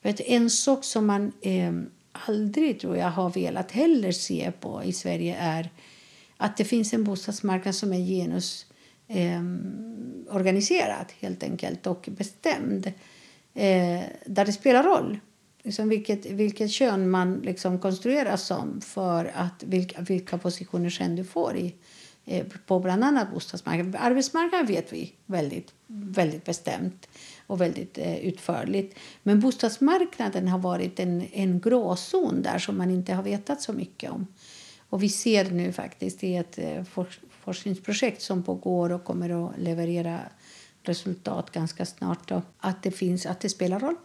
[0.02, 1.72] Vet, en sak som man eh,
[2.12, 5.70] aldrig tror jag har velat heller se på i Sverige är
[6.36, 8.66] att det finns en bostadsmarknad som är genus
[9.08, 9.42] eh,
[10.30, 12.86] organiserad helt enkelt och bestämd.
[13.54, 15.18] Eh, där det spelar roll
[15.62, 21.24] liksom vilket, vilket kön man liksom konstrueras som för att vilka, vilka positioner sen du
[21.24, 21.74] får i,
[22.24, 23.96] eh, på bland annat bostadsmarknaden.
[24.00, 27.08] Arbetsmarknaden vet vi väldigt, väldigt bestämt
[27.46, 28.98] och väldigt eh, utförligt.
[29.22, 34.10] Men bostadsmarknaden har varit en, en gråzon där som man inte har vetat så mycket
[34.10, 34.26] om.
[34.88, 36.84] Och vi ser nu faktiskt i ett eh,
[37.44, 40.20] forskningsprojekt som pågår och kommer att leverera
[40.82, 43.96] resultat ganska snart då, att det finns att det spelar roll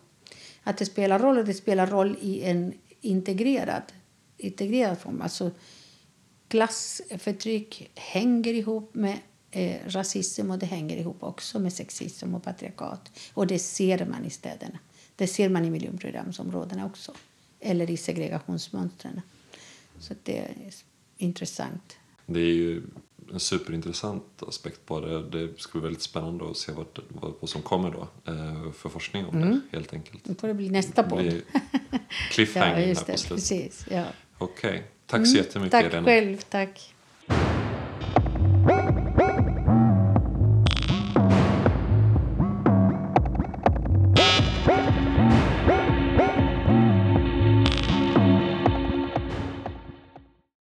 [0.68, 3.84] att det spelar roll och det spelar roll i en integrerad,
[4.38, 5.22] integrerad form.
[5.22, 5.52] Alltså
[6.48, 9.20] klassförtryck hänger ihop med
[9.52, 13.12] eh, rasism och det hänger ihop också med sexism och patriarkat.
[13.34, 14.80] Och det ser man i städerna.
[15.16, 17.14] Det ser man i miljonprogramsområdena också.
[17.60, 19.22] Eller i segregationsmönstren.
[20.00, 20.74] Så det är
[21.18, 21.98] intressant.
[22.30, 22.82] Det är ju
[23.34, 25.24] en superintressant aspekt på det.
[25.30, 26.86] Det ska bli väldigt spännande att se vad,
[27.40, 29.50] vad, som kommer då eh, för forskning om Mm.
[29.72, 30.28] det helt enkelt.
[30.28, 31.20] Nu får det bli nästa Det podd.
[31.22, 31.42] blir
[32.32, 33.18] cliffhanging Ja, just här på det.
[33.18, 33.36] slutet.
[33.38, 33.86] Precis.
[33.92, 34.04] Ja.
[34.38, 36.06] Okej, tack så jättemycket Tack Irene.
[36.06, 36.38] själv.
[36.50, 36.94] Tack.